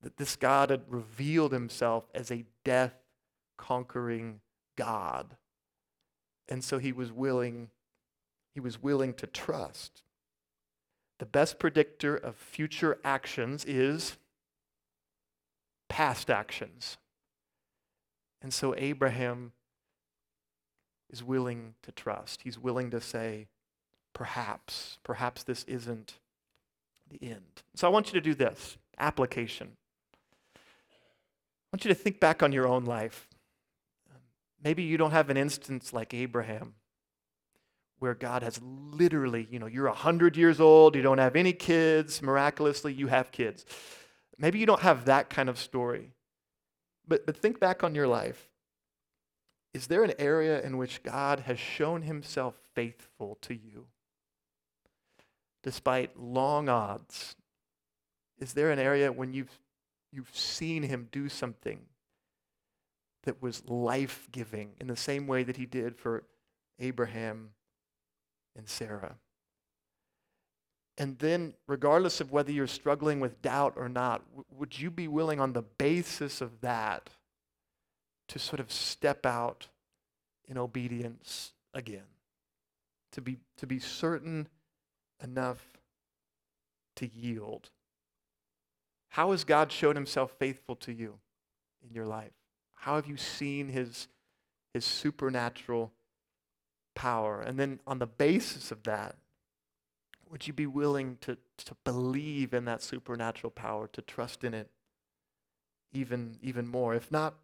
That 0.03 0.19
this 0.19 0.37
God 0.37 0.71
had 0.71 0.83
revealed 0.89 1.53
himself 1.53 2.05
as 2.15 2.31
a 2.31 2.45
death 2.65 2.95
conquering 3.57 4.41
God 4.77 5.37
and 6.49 6.63
so 6.63 6.79
he 6.79 6.93
was 6.93 7.13
willing, 7.13 7.71
he 8.55 8.61
was 8.61 8.83
willing 8.83 9.15
to 9.15 9.27
trust. 9.27 10.03
The 11.19 11.27
best 11.27 11.59
predictor 11.59 12.17
of 12.17 12.37
future 12.37 12.99
actions 13.05 13.65
is 13.65 14.17
past 15.89 16.29
actions. 16.29 16.99
And 18.43 18.53
so 18.53 18.75
Abraham 18.77 19.53
is 21.11 21.23
willing 21.23 21.75
to 21.83 21.93
trust. 21.93 22.43
He's 22.43 22.59
willing 22.59 22.91
to 22.91 23.01
say, 23.01 23.49
perhaps, 24.13 24.99
perhaps 25.05 25.43
this 25.43 25.65
isn't 25.65 26.15
the 27.11 27.31
end. 27.31 27.63
So 27.75 27.87
I 27.87 27.91
want 27.91 28.09
you 28.09 28.13
to 28.15 28.21
do 28.21 28.35
this 28.35 28.77
application. 28.99 29.69
I 30.55 30.59
want 31.73 31.85
you 31.85 31.89
to 31.89 31.95
think 31.95 32.21
back 32.21 32.43
on 32.43 32.53
your 32.53 32.67
own 32.67 32.85
life. 32.85 33.29
Maybe 34.63 34.83
you 34.83 34.97
don't 34.97 35.13
have 35.13 35.31
an 35.31 35.37
instance 35.37 35.93
like 35.93 36.13
Abraham 36.13 36.75
where 37.99 38.15
God 38.15 38.43
has 38.43 38.61
literally, 38.63 39.49
you 39.51 39.59
know, 39.59 39.67
you're 39.67 39.89
100 39.89 40.37
years 40.37 40.61
old, 40.61 40.95
you 40.95 41.03
don't 41.03 41.19
have 41.19 41.37
any 41.37 41.53
kids, 41.53 42.21
miraculously 42.21 42.93
you 42.93 43.07
have 43.07 43.33
kids. 43.33 43.65
Maybe 44.39 44.59
you 44.59 44.67
don't 44.67 44.83
have 44.83 45.07
that 45.07 45.31
kind 45.31 45.49
of 45.49 45.59
story. 45.59 46.13
But, 47.09 47.25
but 47.25 47.37
think 47.37 47.59
back 47.59 47.83
on 47.83 47.95
your 47.95 48.07
life. 48.07 48.49
Is 49.73 49.87
there 49.87 50.05
an 50.05 50.15
area 50.19 50.61
in 50.63 50.77
which 50.77 51.03
God 51.03 51.41
has 51.41 51.59
shown 51.59 52.03
himself 52.03 52.55
faithful 52.75 53.39
to 53.43 53.55
you? 53.55 53.87
Despite 55.63 56.19
long 56.19 56.69
odds, 56.69 57.37
is 58.39 58.53
there 58.53 58.71
an 58.71 58.79
area 58.79 59.13
when 59.13 59.33
you've, 59.33 59.59
you've 60.13 60.35
seen 60.35 60.83
him 60.83 61.09
do 61.11 61.29
something 61.29 61.81
that 63.25 63.43
was 63.43 63.67
life 63.67 64.29
giving 64.33 64.71
in 64.81 64.87
the 64.87 64.97
same 64.97 65.27
way 65.27 65.43
that 65.43 65.57
he 65.57 65.67
did 65.67 65.97
for 65.97 66.25
Abraham 66.79 67.51
and 68.57 68.69
Sarah. 68.69 69.17
And 70.99 71.19
then, 71.19 71.55
regardless 71.67 72.21
of 72.21 72.33
whether 72.33 72.51
you're 72.51 72.67
struggling 72.67 73.21
with 73.21 73.43
doubt 73.43 73.75
or 73.77 73.89
not, 73.89 74.25
w- 74.31 74.45
would 74.51 74.79
you 74.79 74.91
be 74.91 75.09
willing, 75.09 75.41
on 75.41 75.53
the 75.53 75.63
basis 75.63 76.41
of 76.41 76.63
that, 76.63 77.11
to 78.29 78.39
sort 78.39 78.61
of 78.61 78.73
step 78.73 79.27
out 79.27 79.69
in 80.49 80.57
obedience 80.57 81.53
again? 81.75 82.07
To 83.13 83.21
be, 83.21 83.37
to 83.59 83.67
be 83.67 83.79
certain 83.79 84.49
enough 85.23 85.63
to 86.97 87.07
yield? 87.07 87.71
How 89.11 89.33
has 89.33 89.45
God 89.45 89.71
shown 89.71 89.97
himself 89.97 90.33
faithful 90.39 90.77
to 90.77 90.93
you 90.93 91.19
in 91.87 91.95
your 91.95 92.07
life? 92.07 92.33
How 92.75 92.97
have 92.97 93.07
you 93.07 93.17
seen 93.17 93.69
his, 93.69 94.09
his 94.73 94.85
supernatural 94.85 95.93
power? 96.97 97.41
And 97.41 97.59
then, 97.61 97.79
on 97.87 98.01
the 98.01 98.07
basis 98.07 98.73
of 98.73 98.83
that, 98.83 99.15
would 100.29 100.49
you 100.49 100.53
be 100.53 100.67
willing 100.67 101.19
to, 101.21 101.37
to 101.59 101.77
believe 101.85 102.53
in 102.53 102.65
that 102.65 102.83
supernatural 102.83 103.53
power, 103.53 103.87
to 103.93 104.03
trust 104.03 104.43
in 104.43 104.55
it 104.55 104.69
even, 105.93 106.39
even 106.43 106.67
more? 106.67 106.95
If 106.95 107.13
not, 107.13 107.35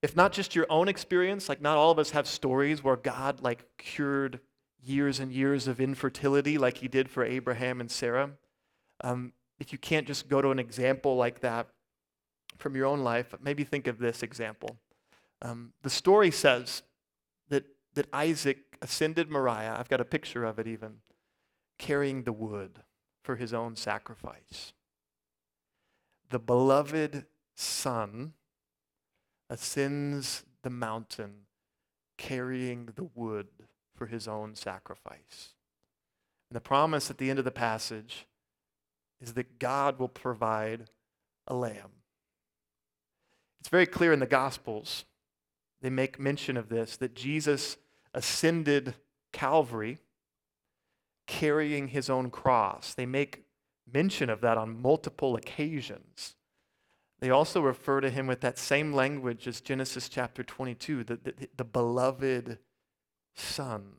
if 0.00 0.16
not 0.16 0.32
just 0.32 0.54
your 0.54 0.66
own 0.70 0.88
experience, 0.88 1.48
like 1.48 1.60
not 1.60 1.76
all 1.76 1.90
of 1.90 1.98
us 1.98 2.10
have 2.10 2.26
stories 2.26 2.82
where 2.82 2.96
God 2.96 3.42
like 3.42 3.66
cured 3.76 4.40
years 4.82 5.20
and 5.20 5.32
years 5.32 5.66
of 5.66 5.80
infertility 5.80 6.56
like 6.56 6.78
he 6.78 6.88
did 6.88 7.10
for 7.10 7.24
Abraham 7.24 7.80
and 7.80 7.90
Sarah. 7.90 8.30
Um, 9.02 9.32
if 9.58 9.72
you 9.72 9.78
can't 9.78 10.06
just 10.06 10.28
go 10.28 10.40
to 10.40 10.50
an 10.50 10.58
example 10.58 11.16
like 11.16 11.40
that 11.40 11.66
from 12.58 12.76
your 12.76 12.86
own 12.86 13.00
life, 13.00 13.34
maybe 13.42 13.64
think 13.64 13.86
of 13.86 13.98
this 13.98 14.22
example. 14.22 14.76
Um, 15.42 15.72
the 15.82 15.90
story 15.90 16.30
says 16.30 16.82
that, 17.48 17.64
that 17.94 18.06
Isaac 18.12 18.67
ascended 18.80 19.30
Moriah. 19.30 19.76
I've 19.78 19.88
got 19.88 20.00
a 20.00 20.04
picture 20.04 20.44
of 20.44 20.58
it 20.58 20.66
even 20.66 20.96
carrying 21.78 22.24
the 22.24 22.32
wood 22.32 22.80
for 23.22 23.36
his 23.36 23.52
own 23.52 23.76
sacrifice. 23.76 24.72
The 26.30 26.38
beloved 26.38 27.26
son 27.56 28.34
ascends 29.50 30.44
the 30.62 30.70
mountain 30.70 31.46
carrying 32.16 32.90
the 32.96 33.08
wood 33.14 33.48
for 33.94 34.06
his 34.06 34.28
own 34.28 34.54
sacrifice. 34.54 35.54
And 36.50 36.56
the 36.56 36.60
promise 36.60 37.10
at 37.10 37.18
the 37.18 37.30
end 37.30 37.38
of 37.38 37.44
the 37.44 37.50
passage 37.50 38.26
is 39.20 39.34
that 39.34 39.58
God 39.58 39.98
will 39.98 40.08
provide 40.08 40.88
a 41.46 41.54
lamb. 41.54 41.92
It's 43.60 43.68
very 43.68 43.86
clear 43.86 44.12
in 44.12 44.20
the 44.20 44.26
Gospels, 44.26 45.04
they 45.80 45.90
make 45.90 46.18
mention 46.18 46.56
of 46.56 46.68
this, 46.68 46.96
that 46.96 47.14
Jesus 47.14 47.76
ascended 48.14 48.94
Calvary 49.32 49.98
carrying 51.26 51.88
his 51.88 52.08
own 52.08 52.30
cross. 52.30 52.94
They 52.94 53.06
make 53.06 53.44
mention 53.92 54.30
of 54.30 54.40
that 54.40 54.58
on 54.58 54.80
multiple 54.80 55.36
occasions. 55.36 56.34
They 57.20 57.30
also 57.30 57.60
refer 57.60 58.00
to 58.00 58.10
him 58.10 58.26
with 58.26 58.40
that 58.40 58.58
same 58.58 58.92
language 58.92 59.46
as 59.46 59.60
Genesis 59.60 60.08
chapter 60.08 60.42
22, 60.42 61.04
the, 61.04 61.16
the, 61.16 61.48
the 61.56 61.64
beloved 61.64 62.58
Son. 63.34 63.92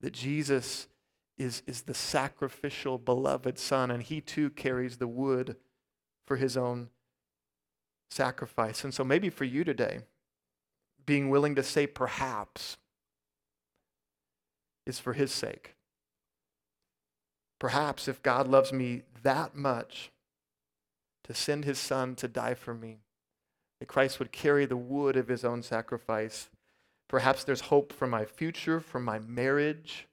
That 0.00 0.12
Jesus 0.12 0.88
is, 1.38 1.62
is 1.66 1.82
the 1.82 1.94
sacrificial, 1.94 2.98
beloved 2.98 3.58
Son, 3.58 3.90
and 3.90 4.02
he 4.02 4.20
too 4.20 4.50
carries 4.50 4.96
the 4.96 5.08
wood 5.08 5.56
for 6.26 6.36
his 6.36 6.56
own 6.56 6.88
sacrifice. 8.10 8.82
And 8.82 8.92
so 8.92 9.04
maybe 9.04 9.30
for 9.30 9.44
you 9.44 9.62
today, 9.62 10.00
being 11.06 11.30
willing 11.30 11.54
to 11.54 11.62
say 11.62 11.86
perhaps 11.86 12.76
is 14.86 14.98
for 14.98 15.12
his 15.12 15.32
sake. 15.32 15.74
Perhaps 17.58 18.08
if 18.08 18.22
God 18.22 18.46
loves 18.48 18.72
me 18.72 19.02
that 19.22 19.54
much 19.56 20.10
to 21.24 21.34
send 21.34 21.64
his 21.64 21.78
son 21.78 22.14
to 22.16 22.28
die 22.28 22.54
for 22.54 22.74
me, 22.74 22.98
that 23.80 23.86
Christ 23.86 24.18
would 24.18 24.32
carry 24.32 24.66
the 24.66 24.76
wood 24.76 25.16
of 25.16 25.28
his 25.28 25.44
own 25.44 25.62
sacrifice. 25.62 26.50
Perhaps 27.08 27.44
there's 27.44 27.62
hope 27.62 27.92
for 27.92 28.06
my 28.06 28.24
future, 28.24 28.80
for 28.80 29.00
my 29.00 29.18
marriage, 29.18 30.06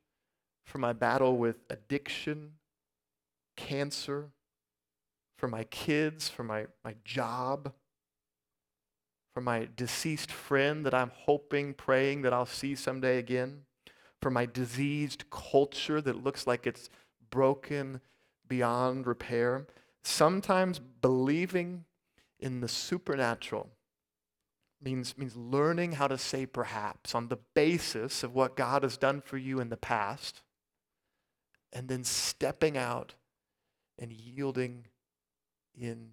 for 0.65 0.77
my 0.77 0.93
battle 0.93 1.37
with 1.37 1.57
addiction, 1.69 2.53
cancer, 3.55 4.29
for 5.37 5.47
my 5.47 5.63
kids, 5.65 6.29
for 6.29 6.43
my, 6.43 6.67
my 6.83 6.95
job, 7.03 7.73
for 9.34 9.41
my 9.41 9.67
deceased 9.75 10.31
friend 10.31 10.86
that 10.86 10.93
I'm 10.93 11.11
hoping, 11.13 11.73
praying 11.73 12.21
that 12.21 12.34
I'll 12.34 12.45
see 12.45 12.75
someday 12.75 13.17
again 13.17 13.61
for 14.21 14.29
my 14.29 14.45
diseased 14.45 15.25
culture 15.29 15.99
that 15.99 16.23
looks 16.23 16.47
like 16.47 16.65
it's 16.65 16.89
broken 17.29 17.99
beyond 18.47 19.07
repair. 19.07 19.67
Sometimes 20.03 20.79
believing 20.79 21.86
in 22.39 22.61
the 22.61 22.67
supernatural 22.67 23.69
means, 24.81 25.17
means 25.17 25.36
learning 25.36 25.93
how 25.93 26.07
to 26.07 26.17
say 26.17 26.45
perhaps 26.45 27.15
on 27.15 27.27
the 27.27 27.39
basis 27.55 28.23
of 28.23 28.36
what 28.36 28.55
God 28.55 28.84
has 28.84 28.97
done 28.97 29.21
for 29.21 29.38
you 29.38 29.59
in 29.59 29.69
the 29.69 29.77
past, 29.77 30.41
and 31.71 31.88
then 31.88 32.03
stepping 32.03 32.77
out 32.77 33.15
and 33.97 34.11
yielding 34.11 34.86
in 35.75 36.11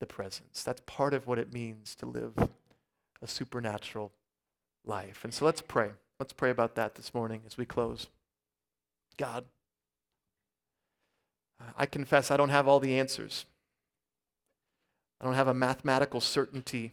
the 0.00 0.06
presence. 0.06 0.62
That's 0.62 0.82
part 0.86 1.14
of 1.14 1.26
what 1.26 1.38
it 1.38 1.52
means 1.52 1.94
to 1.96 2.06
live 2.06 2.34
a 3.22 3.26
supernatural 3.26 4.12
life. 4.84 5.24
And 5.24 5.32
so 5.32 5.44
let's 5.44 5.62
pray. 5.62 5.90
Let's 6.18 6.32
pray 6.32 6.50
about 6.50 6.74
that 6.76 6.94
this 6.94 7.14
morning 7.14 7.42
as 7.46 7.56
we 7.56 7.64
close. 7.64 8.08
God, 9.16 9.44
I 11.76 11.86
confess 11.86 12.30
I 12.30 12.36
don't 12.36 12.50
have 12.50 12.68
all 12.68 12.80
the 12.80 12.98
answers. 12.98 13.46
I 15.20 15.24
don't 15.24 15.34
have 15.34 15.48
a 15.48 15.54
mathematical 15.54 16.20
certainty 16.20 16.92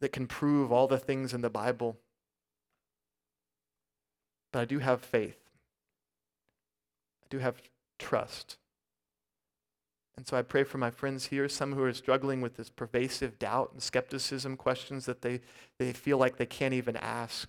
that 0.00 0.12
can 0.12 0.26
prove 0.26 0.70
all 0.72 0.86
the 0.86 0.98
things 0.98 1.34
in 1.34 1.40
the 1.40 1.50
Bible. 1.50 1.96
But 4.52 4.60
I 4.60 4.64
do 4.64 4.78
have 4.78 5.02
faith. 5.02 5.38
I 7.22 7.26
do 7.28 7.38
have 7.38 7.60
trust. 7.98 8.56
And 10.20 10.28
so 10.28 10.36
I 10.36 10.42
pray 10.42 10.64
for 10.64 10.76
my 10.76 10.90
friends 10.90 11.24
here, 11.24 11.48
some 11.48 11.72
who 11.72 11.82
are 11.82 11.94
struggling 11.94 12.42
with 12.42 12.58
this 12.58 12.68
pervasive 12.68 13.38
doubt 13.38 13.70
and 13.72 13.82
skepticism, 13.82 14.58
questions 14.58 15.06
that 15.06 15.22
they, 15.22 15.40
they 15.78 15.94
feel 15.94 16.18
like 16.18 16.36
they 16.36 16.44
can't 16.44 16.74
even 16.74 16.96
ask 16.98 17.48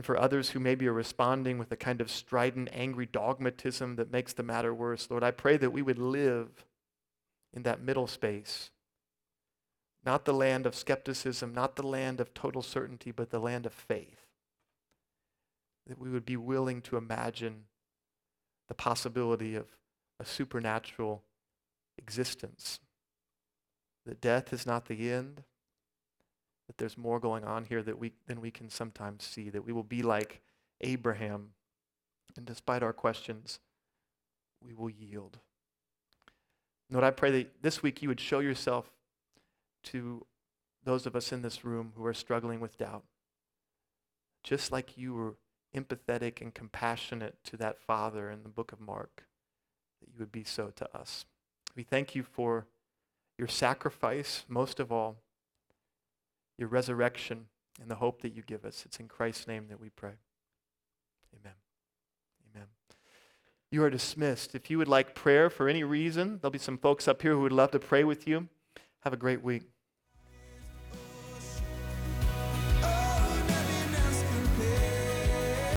and 0.00 0.04
for 0.04 0.18
others 0.18 0.50
who 0.50 0.60
maybe 0.60 0.88
are 0.88 0.92
responding 0.92 1.58
with 1.58 1.70
a 1.72 1.76
kind 1.76 2.00
of 2.00 2.10
strident, 2.10 2.70
angry 2.72 3.06
dogmatism 3.06 3.96
that 3.96 4.10
makes 4.10 4.32
the 4.32 4.42
matter 4.42 4.72
worse, 4.72 5.10
Lord, 5.10 5.22
I 5.22 5.30
pray 5.30 5.56
that 5.58 5.72
we 5.72 5.82
would 5.82 5.98
live 5.98 6.64
in 7.52 7.64
that 7.64 7.82
middle 7.82 8.06
space. 8.06 8.70
Not 10.04 10.24
the 10.24 10.32
land 10.32 10.64
of 10.64 10.74
skepticism, 10.74 11.52
not 11.52 11.76
the 11.76 11.86
land 11.86 12.18
of 12.18 12.32
total 12.32 12.62
certainty, 12.62 13.10
but 13.10 13.30
the 13.30 13.40
land 13.40 13.66
of 13.66 13.74
faith. 13.74 14.26
That 15.86 15.98
we 15.98 16.08
would 16.08 16.24
be 16.24 16.36
willing 16.36 16.80
to 16.82 16.96
imagine 16.96 17.64
the 18.68 18.74
possibility 18.74 19.54
of 19.54 19.66
a 20.20 20.24
supernatural 20.24 21.24
existence. 21.98 22.78
That 24.06 24.20
death 24.20 24.52
is 24.52 24.66
not 24.66 24.86
the 24.86 25.10
end, 25.10 25.42
that 26.66 26.78
there's 26.78 26.96
more 26.96 27.18
going 27.18 27.42
on 27.44 27.64
here 27.64 27.82
that 27.82 27.98
we, 27.98 28.12
than 28.26 28.40
we 28.40 28.50
can 28.50 28.68
sometimes 28.68 29.24
see, 29.24 29.50
that 29.50 29.64
we 29.64 29.72
will 29.72 29.82
be 29.82 30.02
like 30.02 30.40
Abraham. 30.82 31.50
And 32.36 32.46
despite 32.46 32.82
our 32.82 32.92
questions, 32.92 33.58
we 34.64 34.74
will 34.74 34.90
yield. 34.90 35.38
Lord, 36.90 37.04
I 37.04 37.10
pray 37.10 37.30
that 37.30 37.62
this 37.62 37.82
week 37.82 38.02
you 38.02 38.08
would 38.08 38.20
show 38.20 38.40
yourself 38.40 38.92
to 39.84 40.26
those 40.84 41.06
of 41.06 41.16
us 41.16 41.32
in 41.32 41.42
this 41.42 41.64
room 41.64 41.92
who 41.96 42.04
are 42.04 42.14
struggling 42.14 42.60
with 42.60 42.78
doubt. 42.78 43.04
Just 44.42 44.72
like 44.72 44.96
you 44.96 45.14
were 45.14 45.36
empathetic 45.74 46.40
and 46.40 46.54
compassionate 46.54 47.36
to 47.44 47.56
that 47.58 47.78
father 47.78 48.30
in 48.30 48.42
the 48.42 48.48
book 48.48 48.72
of 48.72 48.80
Mark, 48.80 49.24
that 50.00 50.08
you 50.12 50.18
would 50.18 50.32
be 50.32 50.44
so 50.44 50.70
to 50.76 50.96
us. 50.96 51.24
We 51.76 51.82
thank 51.82 52.14
you 52.14 52.22
for 52.22 52.66
your 53.38 53.48
sacrifice, 53.48 54.44
most 54.48 54.80
of 54.80 54.92
all, 54.92 55.16
your 56.58 56.68
resurrection, 56.68 57.46
and 57.80 57.90
the 57.90 57.96
hope 57.96 58.22
that 58.22 58.34
you 58.34 58.42
give 58.42 58.64
us. 58.64 58.84
It's 58.84 59.00
in 59.00 59.08
Christ's 59.08 59.46
name 59.46 59.66
that 59.68 59.80
we 59.80 59.88
pray. 59.88 60.12
Amen. 61.40 61.54
Amen. 62.54 62.66
You 63.70 63.82
are 63.84 63.90
dismissed. 63.90 64.54
If 64.54 64.70
you 64.70 64.78
would 64.78 64.88
like 64.88 65.14
prayer 65.14 65.48
for 65.48 65.68
any 65.68 65.84
reason, 65.84 66.38
there'll 66.40 66.50
be 66.50 66.58
some 66.58 66.76
folks 66.78 67.08
up 67.08 67.22
here 67.22 67.32
who 67.32 67.40
would 67.40 67.52
love 67.52 67.70
to 67.70 67.78
pray 67.78 68.04
with 68.04 68.26
you. 68.26 68.48
Have 69.00 69.12
a 69.12 69.16
great 69.16 69.42
week. 69.42 69.62